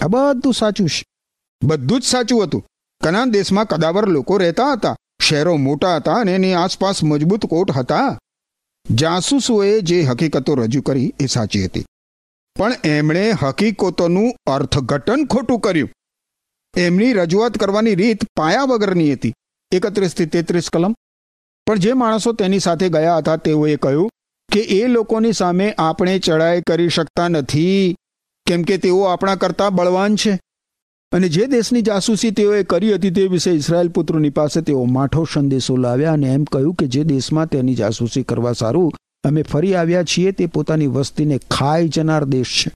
આ 0.00 0.08
બધું 0.08 0.54
સાચું 0.54 0.88
છે. 0.88 1.04
બધું 1.64 2.00
જ 2.00 2.04
સાચું 2.04 2.44
હતું. 2.44 2.67
કનાન 3.04 3.30
દેશમાં 3.30 3.66
કદાવર 3.66 4.06
લોકો 4.08 4.36
રહેતા 4.36 4.72
હતા. 4.72 4.96
શહેરો 5.22 5.56
મોટા 5.56 5.96
હતા 5.96 6.12
અને 6.12 6.34
એની 6.34 6.54
આસપાસ 6.54 7.04
મજબૂત 7.04 7.46
કોટ 7.46 7.70
હતા. 7.70 8.18
જાસૂસોએ 8.94 9.80
જે 9.80 10.02
હકીકતો 10.02 10.54
રજૂ 10.54 10.82
કરી 10.82 11.14
એ 11.20 11.26
સાચી 11.26 11.64
હતી. 11.64 11.84
પણ 12.58 12.72
એમણે 12.84 13.30
હકીકતોનું 13.30 14.34
અર્થઘટન 14.46 15.24
ખોટું 15.24 15.60
કર્યું. 15.60 15.90
એમની 16.76 17.12
રજૂઆત 17.12 17.58
કરવાની 17.58 17.94
રીત 17.94 18.18
પાયા 18.36 18.64
વગરની 18.64 19.12
હતી. 19.12 19.34
એકત્રીસથી 19.72 20.26
તેત્રીસ 20.26 20.70
કલમ. 20.70 20.94
પણ 21.66 21.78
જે 21.78 21.92
માણસો 21.92 22.32
તેની 22.32 22.58
સાથે 22.58 22.88
ગયા 22.88 23.16
હતા 23.16 23.36
તેઓએ 23.36 23.76
કહ્યું 23.76 24.10
કે 24.52 24.60
એ 24.60 24.86
લોકોની 24.86 25.32
સામે 25.32 25.74
આપણે 25.78 26.18
ચડાઈ 26.18 26.62
કરી 26.62 26.88
શકતા 26.88 27.28
નથી. 27.28 27.96
કેમ 28.46 28.62
કે 28.62 28.78
તેઓ 28.78 29.02
આપણા 29.02 29.34
કરતા 29.34 29.70
બળવાન 29.70 30.16
છે. 30.16 30.40
અને 31.12 31.28
જે 31.28 31.46
દેશની 31.46 31.82
જાસૂસી 31.82 32.30
તેઓએ 32.30 32.62
કરી 32.62 32.94
હતી 32.94 33.10
તે 33.10 33.26
વિશે 33.26 33.50
ઇસરાયેલ 33.50 33.88
પુત્રોની 33.88 34.30
પાસે 34.30 34.60
તેઓ 34.60 34.84
માઠો 34.84 35.26
સંદેશો 35.34 35.76
લાવ્યા 35.76 36.12
અને 36.12 36.26
એમ 36.26 36.44
કહ્યું 36.44 36.74
કે 36.74 36.86
જે 36.86 37.04
દેશમાં 37.04 37.46
તેની 37.46 37.74
જાસૂસી 37.74 38.22
કરવા 38.22 38.52
સારું, 38.52 38.92
અમે 39.24 39.42
ફરી 39.42 39.74
આવ્યા 39.74 40.02
છીએ, 40.02 40.32
તે 40.32 40.46
પોતાની 40.46 40.86
વસ્તીને 40.86 41.38
ખાઈ 41.50 41.88
જનાર 41.88 42.24
દેશ 42.24 42.64
છે. 42.66 42.72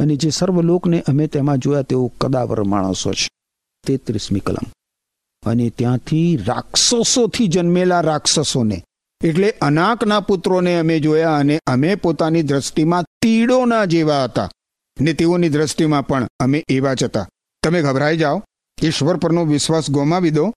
અને 0.00 0.16
જે 0.16 0.30
સર્વલોકને 0.30 1.00
અમે 1.00 1.26
તેમાં 1.26 1.58
જોયા, 1.58 1.82
તેઓ 1.82 2.12
કદાવર 2.20 2.62
માણસો 2.62 3.12
છે. 3.12 3.28
તેત્રીસમી 3.86 4.40
કલમ. 4.40 4.72
અને 5.46 5.70
ત્યાંથી 5.70 6.36
રાક્ષસોથી 6.46 7.46
જન્મેલા 7.46 8.00
રાક્ષસોને, 8.00 8.82
એટલે 9.24 9.50
અનાકના 9.50 10.20
પુત્રોને 10.20 10.78
અમે 10.78 11.00
જોયા 11.00 11.36
અને 11.36 11.60
અમે 11.66 11.94
પોતાની 11.94 12.42
દ્રષ્ટિમાં 12.42 13.04
તીડોના 13.22 13.84
જેવા 13.84 14.24
હતા. 14.24 14.50
ને 15.00 15.12
તેઓની 15.12 15.48
દ્રષ્ટિમાં 15.48 16.06
પણ 16.06 16.28
અમે 16.40 16.64
એવા 16.68 16.94
જ 16.94 17.04
હતા. 17.04 17.28
તમે 17.68 17.82
ગભરાઈ 17.82 18.16
જાઓ. 18.16 18.42
ઈશ્વર 18.82 19.16
પરનો 19.16 19.44
વિશ્વાસ 19.44 19.90
ગુમાવી 19.90 20.30
દો. 20.30 20.52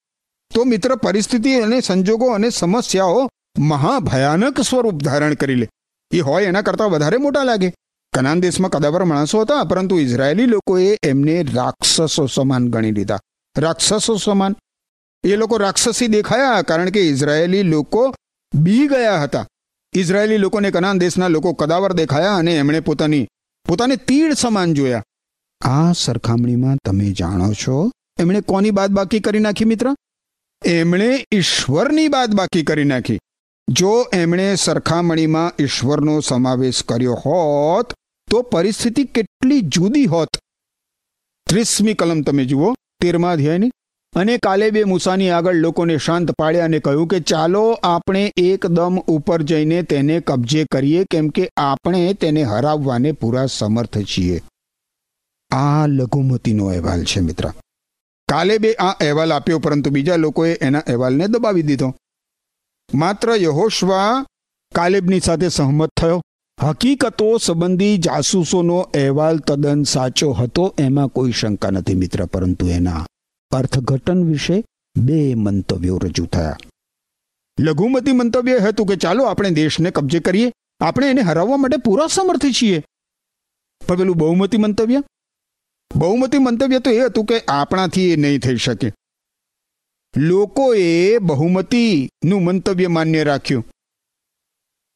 તો 0.55 0.63
મિત્ર 0.63 0.95
પરિસ્થિતિ 0.95 1.53
અને 1.53 1.81
સંજોગો 1.81 2.27
અને 2.27 2.49
સમસ્યાઓ 2.49 3.29
મહાભયાનક 3.59 4.61
સ્વરૂપ 4.61 5.03
ધારણ 5.03 5.33
કરી 5.33 5.55
લે. 5.55 5.69
એ 6.11 6.19
હોય 6.19 6.43
એના 6.43 6.61
કરતાં 6.61 6.89
વધારે 6.89 7.17
મોટા 7.17 7.43
લાગે. 7.43 7.73
કનાન 8.13 8.41
દેશમાં 8.41 8.71
કદાવર 8.71 9.03
માણસો 9.03 9.41
હતા, 9.41 9.63
પરંતુ 9.63 9.99
ઇઝરાયેલી 9.99 10.45
લોકોએ 10.45 10.97
એમને 11.03 11.43
રાક્ષસો 11.43 12.27
સમાન 12.27 12.69
ગણી 12.69 12.91
લીધા. 12.91 13.19
રાક્ષસો 13.57 14.17
સમાન. 14.17 14.55
એ 15.23 15.35
લોકો 15.35 15.57
રાક્ષસી 15.57 16.07
દેખાયા 16.07 16.61
કારણ 16.61 16.89
કે 16.89 17.01
ઇઝરાયેલી 17.01 17.63
લોકો 17.63 18.15
બી 18.55 18.87
ગયા 18.87 19.21
હતા. 19.21 19.47
ઇઝરાયેલી 19.93 20.37
લોકોને 20.37 20.71
કનાન 20.71 20.99
દેશના 20.99 21.27
લોકો 21.27 21.53
કદાવર 21.53 21.93
દેખાયા 21.93 22.35
અને 22.35 22.55
એમણે 22.55 22.79
પોતાની, 22.79 23.27
પોતાને 23.67 23.95
તીડ 23.95 24.33
સમાન 24.33 24.73
જોયા. 24.73 25.03
આ 25.61 25.91
સરખામણીમાં 25.91 26.77
તમે 26.77 27.11
જાણો 27.11 27.53
છો? 27.53 27.91
એમણે 28.19 28.41
કોની 28.41 28.71
બાદ 28.71 28.91
બાકી 28.91 29.19
કરી 29.19 29.39
નાખી 29.39 29.65
મિત્ર? 29.65 29.95
એમણે 30.65 31.25
ઈશ્વરની 31.31 32.07
બાદ 32.07 32.33
બાકી 32.33 32.63
કરી 32.63 32.83
નાખી. 32.83 33.19
જો 33.69 34.05
એમણે 34.13 34.55
સરખામણીમાં 34.55 35.63
ઈશ્વરનો 35.63 36.19
સમાવેશ 36.19 36.83
કર્યો 36.83 37.13
હોત, 37.13 37.93
તો 38.31 38.41
પરિસ્થિતિ 38.41 39.03
કેટલી 39.03 39.61
જુદી 39.61 40.05
હોત. 40.05 40.27
ત્રીસમી 41.49 41.93
કલમ 41.93 42.21
તમે 42.21 42.45
જુઓ, 42.45 42.73
તેરમા 43.01 43.31
અધ્યાયની. 43.31 43.71
અને 44.15 44.37
કાલે 44.37 44.71
બે 44.71 44.83
મૂસાની 44.83 45.29
આગળ 45.29 45.55
લોકોને 45.55 45.97
શાંત 45.97 46.31
પાડ્યા 46.31 46.65
અને 46.65 46.79
કહ્યું 46.79 47.07
કે, 47.07 47.19
ચાલો 47.19 47.71
આપણે 47.71 48.31
એકદમ 48.37 48.97
ઉપર 48.97 49.41
જઈને 49.41 49.83
તેને 49.83 50.19
કબજે 50.19 50.65
કરીએ, 50.71 51.05
કેમ 51.11 51.29
કે 51.29 51.49
આપણે 51.57 52.13
તેને 52.13 52.43
હરાવવાને 52.43 53.11
પૂરા 53.11 53.45
સમર્થ 53.45 53.97
છીએ. 53.97 54.41
આ 55.51 55.87
લઘુમતીનો 55.87 56.65
અહેવાલ 56.65 57.03
છે, 57.03 57.19
મિત્ર. 57.19 57.49
કાલેબે 58.27 58.73
આ 58.73 58.91
અહેવાલ 58.91 59.33
આપ્યો, 59.33 59.59
પરંતુ 59.59 59.89
બીજા 59.89 60.15
લોકોએ 60.15 60.53
એના 60.53 60.79
અહેવાલને 60.79 61.27
દબાવી 61.27 61.61
દીધો. 61.61 61.95
માત્ર 62.93 63.35
યહોશવા 63.35 64.25
કાલેબની 64.75 65.19
સાથે 65.19 65.49
સહમત 65.49 65.89
થયો. 65.99 66.21
હકીકતો 66.61 67.37
સંબંધી 67.37 67.97
જાસૂસોનો 67.97 68.77
અહેવાલ 68.77 69.37
તદ્દન 69.37 69.83
સાચો 69.83 70.31
હતો, 70.31 70.75
એમાં 70.79 71.07
કોઈ 71.07 71.31
શંકા 71.31 71.69
નથી, 71.69 71.95
મિત્ર, 71.95 72.25
પરંતુ 72.25 72.67
એના 72.67 73.05
અર્થઘટન 73.51 74.23
વિશે 74.23 74.63
બે 74.97 75.35
મંતવ્યો 75.35 75.97
રજૂ 75.97 76.25
થયા. 76.25 76.57
લઘુમતી 77.59 78.11
મંતવ્ય 78.11 78.59
હતું 78.59 78.87
કે, 78.87 78.95
ચાલો 78.95 79.23
આપણે 79.23 79.49
દેશને 79.49 79.91
કબજે 79.91 80.19
કરીએ. 80.19 80.51
આપણે 80.79 81.09
એને 81.09 81.21
હરાવવા 81.21 81.57
માટે 81.57 81.77
પૂરા 81.77 82.07
સમર્થ 82.07 82.45
છીએ. 82.45 82.83
પણ 83.87 83.97
પેલું 83.97 84.17
બહુમતી 84.17 84.57
મંતવ્ય? 84.57 85.03
બહુમતી 85.95 86.37
મંતવ્ય 86.37 86.79
તો 86.79 86.91
એ 86.91 87.05
હતું 87.05 87.25
કે 87.25 87.39
આપણાથી 87.39 88.11
એ 88.11 88.15
નહીં 88.15 88.39
થઈ 88.39 88.55
શકે. 88.55 88.93
લોકોએ 90.17 91.17
બહુમતીનું 91.17 92.43
મંતવ્ય 92.43 92.87
માન્ય 92.87 93.23
રાખ્યું. 93.23 93.65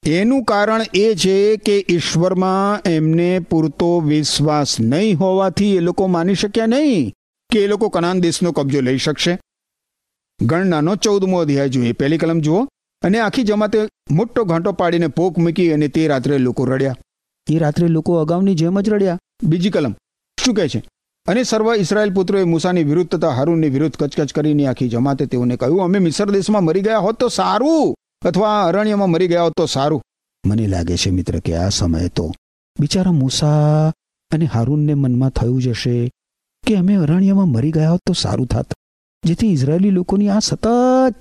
એનું 0.08 0.44
કારણ 0.44 0.82
એ 0.94 1.16
છે 1.16 1.58
કે 1.58 1.86
ઈશ્વરમાં 1.90 2.90
એમને 2.90 3.40
પૂરતો 3.40 4.00
વિશ્વાસ 4.00 4.80
નહીં 4.80 5.18
હોવાથી 5.18 5.76
એ 5.76 5.80
લોકો 5.80 6.08
માની 6.08 6.36
શક્યા 6.36 6.66
નહીં 6.66 7.14
કે 7.52 7.64
એ 7.64 7.68
લોકો 7.68 7.90
કનાન 7.90 8.22
દેશનો 8.22 8.52
કબજો 8.52 8.82
લઈ 8.82 8.98
શકશે. 8.98 9.40
ગણનાનો 10.42 10.96
ચૌદમો 10.96 11.40
અધ્યાય 11.40 11.70
જોઈએ 11.70 11.92
પહેલી 11.92 12.18
કલમ 12.18 12.40
જુઓ. 12.40 12.68
અને 13.02 13.20
આખી 13.20 13.44
જમાતે 13.44 13.80
મોટો 14.12 14.44
ઘાંટો 14.44 14.72
પાડીને 14.72 15.08
પોક 15.08 15.38
મૂકી 15.38 15.72
અને 15.72 15.88
તે 15.88 16.08
રાત્રે 16.08 16.38
લોકો 16.38 16.66
રડ્યા. 16.66 16.96
એ 17.52 17.58
રાત્રે 17.58 17.88
લોકો 17.88 18.16
અગાઉની 18.16 18.56
જેમ 18.56 18.82
જ 18.82 18.90
રડ્યા. 18.90 19.20
બીજી 19.44 19.70
કલમ. 19.70 19.96
કહે 20.54 20.68
છે. 20.70 20.84
અને 21.28 21.44
સર્વ 21.44 21.74
ઇસરાયેલ 21.76 22.14
પુત્રોએ 22.14 22.44
મૂસાની 22.44 22.84
વિરુદ્ધ 22.84 23.16
તથા 23.16 23.30
હારૂનની 23.30 23.70
વિરુદ્ધ 23.70 23.96
કચકચ 23.96 24.34
કરીને 24.34 24.68
આખી 24.68 24.90
જમાતે 24.90 25.26
તેઓને 25.26 25.58
કહ્યું, 25.58 25.84
અમે 25.84 26.00
મિસર 26.00 26.32
દેશમાં 26.32 26.64
મરી 26.64 26.82
ગયા 26.82 26.98
હોત 26.98 27.20
તો 27.20 27.30
સારું 27.30 27.96
અથવા 28.26 28.64
અરણ્યમાં 28.64 29.10
મરી 29.10 29.28
ગયા 29.28 29.44
હોત 29.44 29.54
તો 29.58 29.66
સારું. 29.66 30.02
મને 30.46 30.68
લાગે 30.68 30.98
છે 30.98 31.10
મિત્ર 31.10 31.40
કે 31.40 31.56
આ 31.56 31.70
સમયે 31.70 32.10
તો 32.10 32.32
બિચારા 32.80 33.12
મૂસા 33.12 33.92
અને 34.32 34.46
હારૂનને 34.46 34.94
મનમાં 34.94 35.30
થયું 35.30 35.62
જશે 35.62 36.12
કે 36.68 36.76
અમે 36.76 36.96
અરણ્યમાં 36.96 37.48
મરી 37.48 37.72
ગયા 37.72 37.92
હોત 37.92 38.02
તો 38.06 38.14
સારું 38.14 38.48
થાત. 38.48 38.74
જેથી 39.24 39.52
ઇઝરાયેલી 39.54 39.90
લોકોની 39.90 40.30
આ 40.30 40.40
સતત 40.40 40.68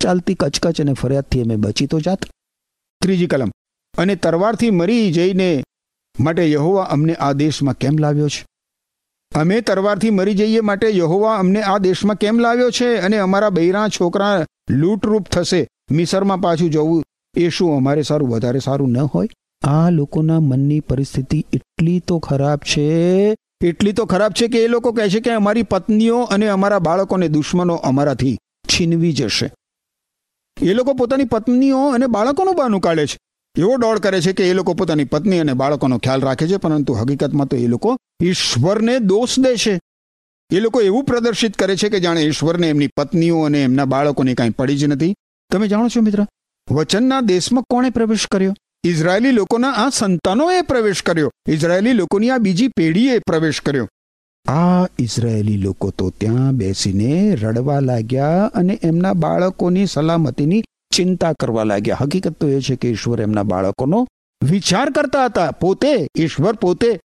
ચાલતી 0.01 0.35
કચકચ 0.35 0.81
અને 0.81 0.93
ફરિયાદથી 0.93 1.43
અમે 1.43 1.57
બચી 1.57 1.87
તો 1.87 2.01
જાત. 2.01 2.25
ત્રીજી 3.01 3.27
કલમ, 3.27 3.51
અને 3.99 4.17
તરવારથી 4.17 4.71
મરી 4.71 5.13
જઈને 5.13 5.65
માટે 6.21 6.51
યહોવા 6.51 6.85
અમને 6.85 7.15
આ 7.15 7.33
દેશમાં 7.33 7.75
કેમ 7.75 7.99
લાવ્યો 7.99 8.29
છે? 8.29 8.47
અમે 9.35 9.61
તરવારથી 9.61 10.11
મરી 10.11 10.35
જઈએ 10.35 10.61
માટે 10.61 10.91
યહોવા 10.91 11.37
અમને 11.37 11.63
આ 11.63 11.79
દેશમાં 11.79 12.17
કેમ 12.17 12.39
લાવ્યો 12.39 12.71
છે 12.71 12.97
અને 12.97 13.19
અમારા 13.19 13.51
બૈરા 13.51 13.89
છોકરા 13.89 14.47
લૂંટરૂપ 14.71 15.29
થશે? 15.29 15.69
મિસરમાં 15.91 16.41
પાછું 16.41 16.71
જવું. 16.71 17.05
એ 17.37 17.49
શું 17.49 17.77
અમારે 17.77 18.03
સારું, 18.03 18.29
વધારે 18.29 18.59
સારું 18.59 18.91
ન 18.91 18.99
હોય. 18.99 19.29
આ 19.63 19.91
લોકોના 19.91 20.41
મનની 20.41 20.81
પરિસ્થિતિ 20.81 21.47
એટલી 21.53 22.01
તો 22.01 22.19
ખરાબ 22.19 22.59
છે. 22.59 23.35
એટલી 23.65 23.93
તો 23.93 24.05
ખરાબ 24.05 24.33
છે 24.33 24.49
કે 24.49 24.65
એ 24.65 24.69
લોકો 24.69 24.93
કહે 24.93 25.09
છે 25.09 25.21
કે 25.21 25.31
અમારી 25.31 25.63
પત્નીઓ 25.63 26.23
અને 26.23 26.49
અમારા 26.49 26.79
બાળકોને 26.79 27.29
દુશ્મનો 27.29 27.75
અમારાથી 27.75 28.39
છીનવી 28.69 29.13
જશે. 29.13 29.53
એ 30.63 30.75
લોકો 30.75 30.95
પોતાની 30.95 31.25
પત્નીઓ 31.25 31.89
અને 31.89 32.07
બાળકોનું 32.07 32.55
બાનું 32.55 32.81
કાઢે 32.81 33.07
છે. 33.07 33.19
એવો 33.59 33.77
દોડ 33.77 33.99
કરે 33.99 34.21
છે 34.21 34.33
કે 34.33 34.51
એ 34.51 34.53
લોકો 34.53 34.75
પોતાની 34.75 35.05
પત્ની 35.05 35.39
અને 35.39 35.53
બાળકોનો 35.53 35.99
ખ્યાલ 35.99 36.21
રાખે 36.21 36.47
છે, 36.49 36.57
પરંતુ 36.57 36.93
હકીકતમાં 36.93 37.47
તો 37.47 37.57
એ 37.57 37.67
લોકો 37.67 37.99
ઈશ્વરને 38.23 38.99
દોષ 38.99 39.39
દે 39.39 39.57
છે. 39.57 39.81
એ 40.51 40.61
લોકો 40.61 40.81
એવું 40.81 41.05
પ્રદર્શિત 41.05 41.57
કરે 41.57 41.77
છે 41.77 41.89
કે 41.89 42.01
જાણે 42.01 42.21
ઈશ્વરને 42.21 42.69
એમની 42.69 42.91
પત્નીઓ 42.97 43.41
અને 43.41 43.63
એમના 43.63 43.85
બાળકોને 43.85 44.35
કાંઈ 44.35 44.51
પડી 44.51 44.77
જ 44.77 44.85
નથી. 44.85 45.15
તમે 45.51 45.69
જાણો 45.69 45.89
છો 45.89 46.01
મિત્ર, 46.01 46.27
વચનના 46.71 47.21
દેશમાં 47.21 47.65
કોણે 47.71 47.91
પ્રવેશ 47.91 48.27
કર્યો? 48.27 48.55
ઇઝરાયેલી 48.85 49.31
લોકોના 49.31 49.71
આ 49.71 49.89
સંતાનોએ 49.89 50.63
પ્રવેશ 50.63 51.03
કર્યો. 51.03 51.31
ઇઝરાયેલી 51.49 51.93
લોકોની 51.93 52.31
આ 52.31 52.39
બીજી 52.39 52.69
પેઢીએ 52.69 53.19
પ્રવેશ 53.19 53.61
કર્યો. 53.61 53.89
આ 54.49 54.85
ઇઝરાયેલી 54.99 55.57
લોકો 55.57 55.91
તો 55.91 56.11
ત્યાં 56.11 56.53
બેસીને 56.53 57.35
રડવા 57.35 57.81
લાગ્યા 57.81 58.51
અને 58.55 58.79
એમના 58.83 59.13
બાળકોની 59.13 59.87
સલામતીની 59.87 60.65
ચિંતા 60.97 61.33
કરવા 61.33 61.65
લાગ્યા. 61.65 61.97
હકીકત 62.01 62.31
તો 62.31 62.49
એ 62.49 62.61
છે 62.61 62.77
કે 62.77 62.91
ઈશ્વર 62.91 63.21
એમના 63.21 63.43
બાળકોનો 63.43 64.07
વિચાર 64.51 64.91
કરતા 64.91 65.25
હતા. 65.25 65.51
પોતે, 65.51 66.09
ઈશ્વર 66.19 66.53
પોતે 66.53 67.01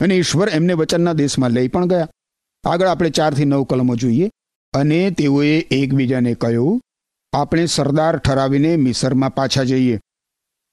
અને 0.00 0.14
ઈશ્વર 0.14 0.48
એમને 0.48 0.72
વચનના 0.72 1.12
દેશમાં 1.12 1.50
લઈ 1.50 1.68
પણ 1.68 1.86
ગયા. 1.86 2.08
આગળ 2.64 2.86
આપણે 2.86 3.10
ચારથી 3.10 3.44
નવ 3.44 3.64
કલમો 3.64 3.96
જોઈએ. 3.96 4.30
અને 4.72 5.10
તેઓએ 5.10 5.58
એકબીજાને 5.58 6.34
કહ્યું, 6.34 6.80
આપણે 7.32 7.66
સરદાર 7.66 8.16
ઠરાવીને 8.16 8.76
મિસરમાં 8.76 9.34
પાછા 9.34 9.62
જઈએ. 9.62 10.00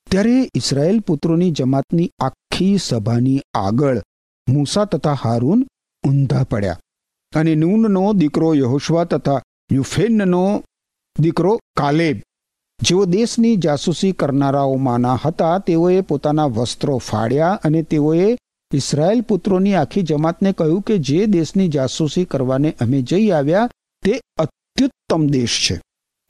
ત્યારે 0.09 0.49
ઇસરાયેલ 0.55 0.99
પુત્રોની 0.99 1.51
જમાતની 1.51 2.11
આખી 2.19 2.77
સભાની 2.77 3.41
આગળ 3.53 4.01
મૂસા 4.49 4.85
તથા 4.85 5.13
હારૂન 5.13 5.67
ઊંધા 6.07 6.43
પડ્યા. 6.43 6.79
અને 7.35 7.55
નૂનનો 7.55 8.13
દીકરો 8.13 8.53
યહોશવા 8.53 9.03
તથા 9.03 9.41
યુફેનનો 9.71 10.63
દીકરો 11.19 11.59
કાલેબ 11.77 12.21
જેઓ 12.81 13.05
દેશની 13.05 13.55
જાસૂસી 13.55 14.11
કરનારાઓમાંના 14.11 15.19
હતા, 15.25 15.59
તેઓએ 15.59 16.01
પોતાના 16.01 16.45
વસ્ત્રો 16.45 16.97
ફાડ્યા 16.97 17.59
અને 17.63 17.83
તેઓએ 17.83 18.37
ઇસરાયેલ 18.73 19.21
પુત્રોની 19.21 19.73
આખી 19.73 20.01
જમાતને 20.01 20.53
કહ્યું 20.53 20.81
કે 20.81 20.97
જે 20.97 21.25
દેશની 21.25 21.67
જાસૂસી 21.67 22.25
કરવાને 22.25 22.75
અમે 22.81 23.01
જઈ 23.01 23.29
આવ્યા, 23.29 23.69
તે 24.03 24.21
અત્યુત્તમ 24.37 25.27
દેશ 25.27 25.67
છે. 25.69 25.81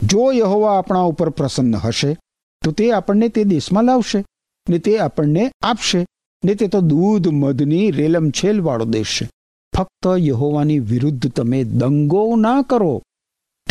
જો 0.06 0.32
યહોવા 0.32 0.78
આપણા 0.78 1.00
ઉપર 1.00 1.28
પ્રસન્ન 1.28 1.76
હશે, 1.76 2.16
તો 2.62 2.72
તે 2.72 2.92
આપણને 2.92 3.28
તે 3.28 3.44
દેશમાં 3.44 3.84
લાવશે, 3.84 4.24
ને 4.68 4.78
તે 4.78 4.98
આપણને 4.98 5.52
આપશે, 5.62 6.06
ને 6.44 6.54
તે 6.54 6.66
તો 6.66 6.80
દૂધ, 6.80 7.28
મધની, 7.28 7.90
રેલમછેલવાળો 7.90 8.84
દેશ 8.84 9.18
છે. 9.20 9.30
ફક્ત 9.76 10.06
યહોવાની 10.18 10.78
વિરુદ્ધ 10.78 11.32
તમે 11.32 11.64
દંગો 11.64 12.36
ના 12.36 12.62
કરો. 12.62 13.02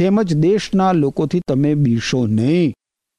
તેમજ 0.01 0.33
દેશના 0.33 0.91
લોકોથી 0.91 1.39
તમે 1.47 1.75
બીશો 1.75 2.25
નહીં. 2.25 2.73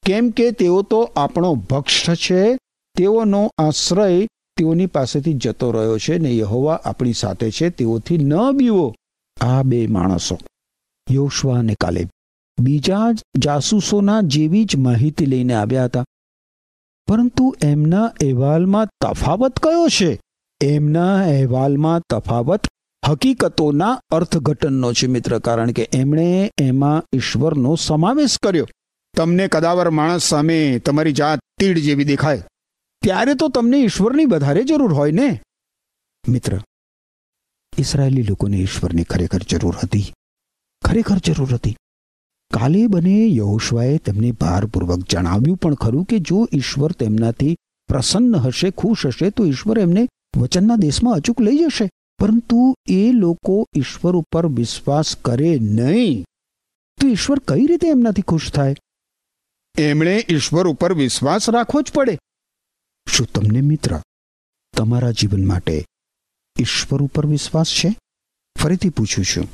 કેમ 0.07 0.31
કે 0.31 0.51
તેઓ 0.51 0.83
તો 0.83 1.03
આપણો 1.17 1.55
ભક્ષ 1.55 2.11
છે, 2.11 2.55
તેઓનો 2.97 3.51
આશ્રય 3.59 4.27
તેઓની 4.57 4.87
પાસેથી 4.87 5.33
જતો 5.33 5.71
રહ્યો 5.71 5.99
છે 5.99 6.19
ને 6.19 6.37
યહોવા 6.37 6.81
આપણી 6.85 7.13
સાથે 7.13 7.51
છે, 7.51 7.71
તેઓથી 7.71 8.19
ન 8.19 8.53
બીવો 8.53 8.95
આ 9.41 9.63
બે 9.63 9.87
માણસો. 9.87 10.39
યોશવા 11.11 11.59
અને 11.59 11.75
કાલેબ. 11.81 12.09
બીજા 12.61 13.11
જાસૂસોના 13.39 14.21
જેવી 14.21 14.65
જ 14.65 14.77
માહિતી 14.77 15.27
લઈને 15.27 15.55
આવ્યા 15.55 15.85
હતા. 15.85 16.05
પરંતુ 17.09 17.57
એમના 17.63 18.05
અહેવાલમાં 18.05 18.87
તફાવત 18.87 19.59
કયો 19.59 19.89
છે? 19.89 20.21
એમના 20.63 21.15
અહેવાલમાં 21.15 22.01
તફાવત 22.01 22.67
હકીકતોના 23.03 24.01
અર્થઘટનનો 24.11 24.93
છે 24.93 25.07
મિત્ર, 25.07 25.39
કારણ 25.39 25.73
કે 25.73 25.89
એમણે 25.93 26.51
એમાં 26.61 27.05
ઈશ્વરનો 27.13 27.75
સમાવેશ 27.75 28.37
કર્યો. 28.43 28.67
તમને 29.15 29.49
કદાવર 29.49 29.91
માણસ 29.91 30.23
સામે 30.23 30.79
તમારી 30.79 31.13
જાત 31.13 31.41
તીડ 31.61 31.79
જેવી 31.79 32.05
દેખાય, 32.05 32.45
ત્યારે 33.03 33.35
તો 33.35 33.49
તમને 33.49 33.79
ઈશ્વરની 33.79 34.25
વધારે 34.25 34.65
જરૂર 34.65 34.93
હોય 34.95 35.13
ને? 35.13 35.29
મિત્ર 36.25 36.61
ઇસરાયેલી 37.79 38.23
લોકોને 38.23 38.57
ઈશ્વરની 38.57 39.05
ખરેખર 39.05 39.43
જરૂર 39.43 39.77
હતી. 39.83 40.13
ખરેખર 40.83 41.19
જરૂર 41.19 41.55
હતી. 41.55 41.77
કાલેબ 42.51 42.97
અને 42.97 43.17
યહોશવાએ 43.37 43.97
તેમને 43.99 44.31
ભારપૂર્વક 44.33 45.03
જણાવ્યું 45.11 45.57
પણ 45.57 45.75
ખરું 45.75 46.05
કે 46.05 46.19
જો 46.19 46.39
ઈશ્વર 46.53 46.93
તેમનાથી 46.93 47.57
પ્રસન્ન 47.89 48.37
હશે, 48.37 48.71
ખુશ 48.71 49.07
હશે, 49.07 49.31
તો 49.31 49.45
ઈશ્વર 49.45 49.79
એમને 49.79 50.07
વચનના 50.37 50.77
દેશમાં 50.77 51.15
અચૂક 51.15 51.41
લઈ 51.41 51.59
જશે. 51.59 51.89
પરંતુ 52.23 52.75
એ 52.89 53.13
લોકો 53.13 53.67
ઈશ્વર 53.77 54.17
ઉપર 54.17 54.47
વિશ્વાસ 54.47 55.17
કરે 55.17 55.59
નહીં. 55.59 56.25
તો 57.01 57.09
ઈશ્વર 57.09 57.39
કઈ 57.39 57.67
રીતે 57.67 57.89
એમનાથી 57.89 58.23
ખુશ 58.23 58.53
થાય? 58.53 58.77
એમણે 59.79 60.27
ઈશ્વર 60.29 60.67
ઉપર 60.67 60.93
વિશ્વાસ 60.93 61.51
રાખવો 61.51 61.83
જ 61.83 61.93
પડે. 61.93 62.19
શું 63.11 63.27
તમને 63.27 63.61
મિત્ર, 63.61 64.01
તમારા 64.77 65.11
જીવન 65.11 65.45
માટે 65.45 65.85
ઈશ્વર 66.59 67.03
ઉપર 67.03 67.27
વિશ્વાસ 67.27 67.67
છે? 67.67 67.97
ફરીથી 68.59 68.89
પૂછું 68.89 69.25
છું. 69.25 69.49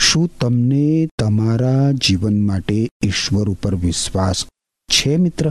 શું 0.00 0.30
તમને 0.40 1.08
તમારા 1.18 1.92
જીવન 1.92 2.40
માટે 2.40 2.88
ઈશ્વર 3.04 3.48
ઉપર 3.48 3.74
વિશ્વાસ 3.74 4.46
છે 4.94 5.16
મિત્ર? 5.16 5.50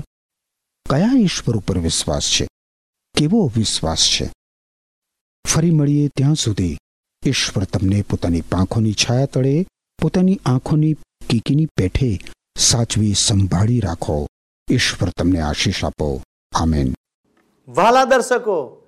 કયા 0.89 1.11
ઈશ્વર 1.19 1.57
ઉપર 1.57 1.77
વિશ્વાસ 1.77 2.31
છે? 2.31 2.47
કેવો 3.17 3.51
વિશ્વાસ 3.55 4.09
છે? 4.09 4.31
ફરી 5.45 5.71
મળીએ 5.71 6.07
ત્યાં 6.07 6.35
સુધી. 6.35 6.77
ઈશ્વર 7.25 7.63
તમને 7.63 8.01
પોતાની 8.01 8.41
પાંખોની 8.41 8.93
છાયા 8.93 9.25
તળે, 9.25 9.65
પોતાની 10.01 10.39
આંખોની 10.45 10.93
કીકીની 11.29 11.65
પેઠે 11.65 12.19
સાચવી 12.57 13.13
સંભાળી 13.13 13.79
રાખો. 13.79 14.27
ઈશ્વર 14.71 15.09
તમને 15.09 15.39
આશીષ 15.39 15.85
આપો. 15.85 16.21
આમેન. 16.55 16.93
વાલા 17.67 18.05
દર્શકો, 18.05 18.87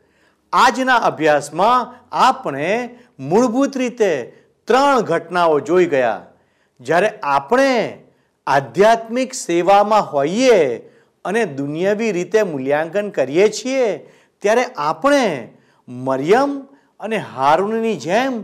આજના 0.54 0.96
અભ્યાસમાં 0.96 2.06
આપણે 2.12 2.90
મૂળભૂત 3.20 3.78
રીતે 3.78 4.26
ત્રણ 4.68 5.02
ઘટનાઓ 5.02 5.60
જોઈ 5.60 5.86
ગયા. 5.86 6.26
જ્યારે 6.82 7.10
આપણે 7.24 7.98
આધ્યાત્મિક 8.48 9.34
સેવામાં 9.34 10.02
હોઈએ 10.02 10.78
અને 11.26 11.46
દુનિયાવી 11.46 12.12
રીતે 12.12 12.44
મૂલ્યાંકન 12.44 13.10
કરીએ 13.10 13.50
છીએ, 13.50 13.98
ત્યારે 14.42 14.64
આપણે 14.64 15.54
મરિયમ 15.88 16.68
અને 17.00 17.18
હારૂનની 17.18 17.96
જેમ 17.96 18.44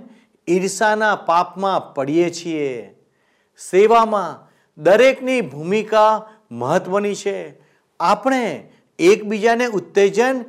ઈર્ષાના 0.50 1.16
પાપમાં 1.16 1.94
પડીએ 1.94 2.30
છીએ. 2.30 2.96
સેવામાં 3.72 4.50
દરેકની 4.78 5.42
ભૂમિકા 5.42 6.30
મહત્વની 6.52 7.16
છે. 7.16 7.54
આપણે 8.00 8.72
એકબીજાને 9.00 9.66
ઉત્તેજન 9.66 10.44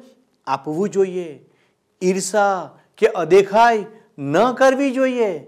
આપવું 0.46 0.88
જોઈએ. 0.88 1.40
ઈર્ષા 2.02 2.78
કે 2.96 3.07
અદેખાઈ 3.07 3.85
ન 4.18 4.52
કરવી 4.52 4.90
જોઈએ. 4.90 5.40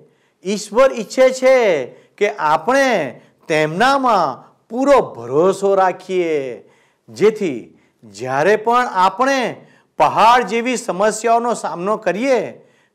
ઈશ્વર 0.44 0.92
ઈચ્છે 0.92 1.30
છે 1.30 1.86
કે 1.86 2.36
આપણે 2.36 3.20
તેમનામાં 3.48 4.46
પૂરો 4.68 5.14
ભરોસો 5.14 5.74
રાખીએ. 5.74 6.68
જેથી 7.08 7.78
જ્યારે 8.04 8.56
પણ 8.56 8.86
આપણે 8.86 9.66
પહાડ 9.98 10.42
જેવી 10.42 10.76
સમસ્યાઓનો 10.76 11.54
સામનો 11.54 11.96
કરીએ, 11.96 12.52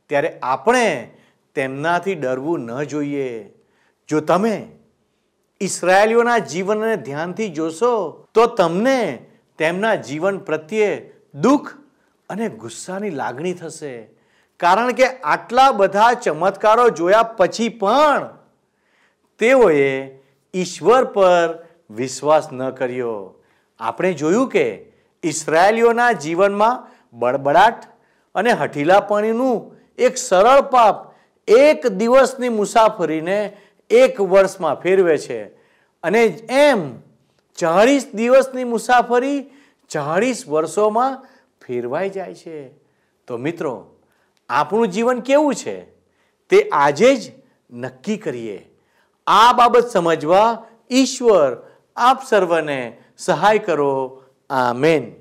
ત્યારે 0.09 0.39
આપણે 0.43 1.11
તેમનાથી 1.55 2.15
ડરવું 2.15 2.59
ન 2.59 2.83
જોઈએ. 2.83 3.53
જો 4.07 4.19
તમે 4.19 4.67
ઈસરાયલીઓના 5.61 6.37
જીવનને 6.37 6.95
ધ્યાનથી 6.95 7.49
જોશો, 7.49 8.25
તો 8.33 8.45
તમને 8.45 9.25
તેમના 9.57 9.95
જીવન 9.95 10.37
પ્રત્યે 10.37 11.11
દુઃખ 11.35 11.73
અને 12.29 12.49
ગુસ્સાની 12.49 13.09
લાગણી 13.09 13.53
થશે. 13.53 14.07
કારણ 14.59 14.91
કે 14.91 15.07
આટલા 15.07 15.71
બધા 15.71 16.13
ચમત્કારો 16.13 16.89
જોયા 16.89 17.23
પછી 17.23 17.69
પણ 17.69 18.29
તેઓએ 19.39 20.19
ઈશ્વર 20.53 21.03
પર 21.03 21.67
વિશ્વાસ 21.89 22.53
ન 22.53 22.69
કર્યો. 22.69 23.35
આપણે 23.79 24.13
જોયું 24.13 24.49
કે 24.49 24.91
ઈસરાયલીઓના 25.23 26.11
જીવનમાં 26.11 26.90
બળબડાટ 27.13 27.84
અને 28.36 28.52
હઠીલાપણીનું 28.52 29.76
એક 29.97 30.17
સરળ 30.17 30.62
પાપ 30.62 31.12
એક 31.47 31.88
દિવસની 31.88 32.50
મુસાફરીને 32.50 33.58
એક 33.89 34.21
વર્ષમાં 34.21 34.76
ફેરવે 34.76 35.17
છે. 35.17 35.43
અને 36.04 36.24
એમ 36.50 37.00
ચાળીસ 37.58 38.08
દિવસની 38.13 38.63
મુસાફરી 38.63 39.50
ચાળીસ 39.89 40.47
વર્ષોમાં 40.47 41.26
ફેરવાઈ 41.67 42.10
જાય 42.10 42.34
છે. 42.34 42.69
તો 43.28 43.38
મિત્રો, 43.38 43.95
આપણું 44.50 44.88
જીવન 44.88 45.19
કેવું 45.19 45.56
છે? 45.56 45.82
તે 46.50 46.69
આજે 46.69 47.15
જ 47.15 47.32
નક્કી 47.71 48.17
કરીએ. 48.17 48.71
આ 49.28 49.54
બાબત 49.54 49.88
સમજવા 49.88 50.65
ઈશ્વર 50.91 51.67
આપ 51.95 52.24
સર્વને 52.24 52.97
સહાય 53.17 53.60
કરો. 53.60 54.24
આમેન. 54.50 55.20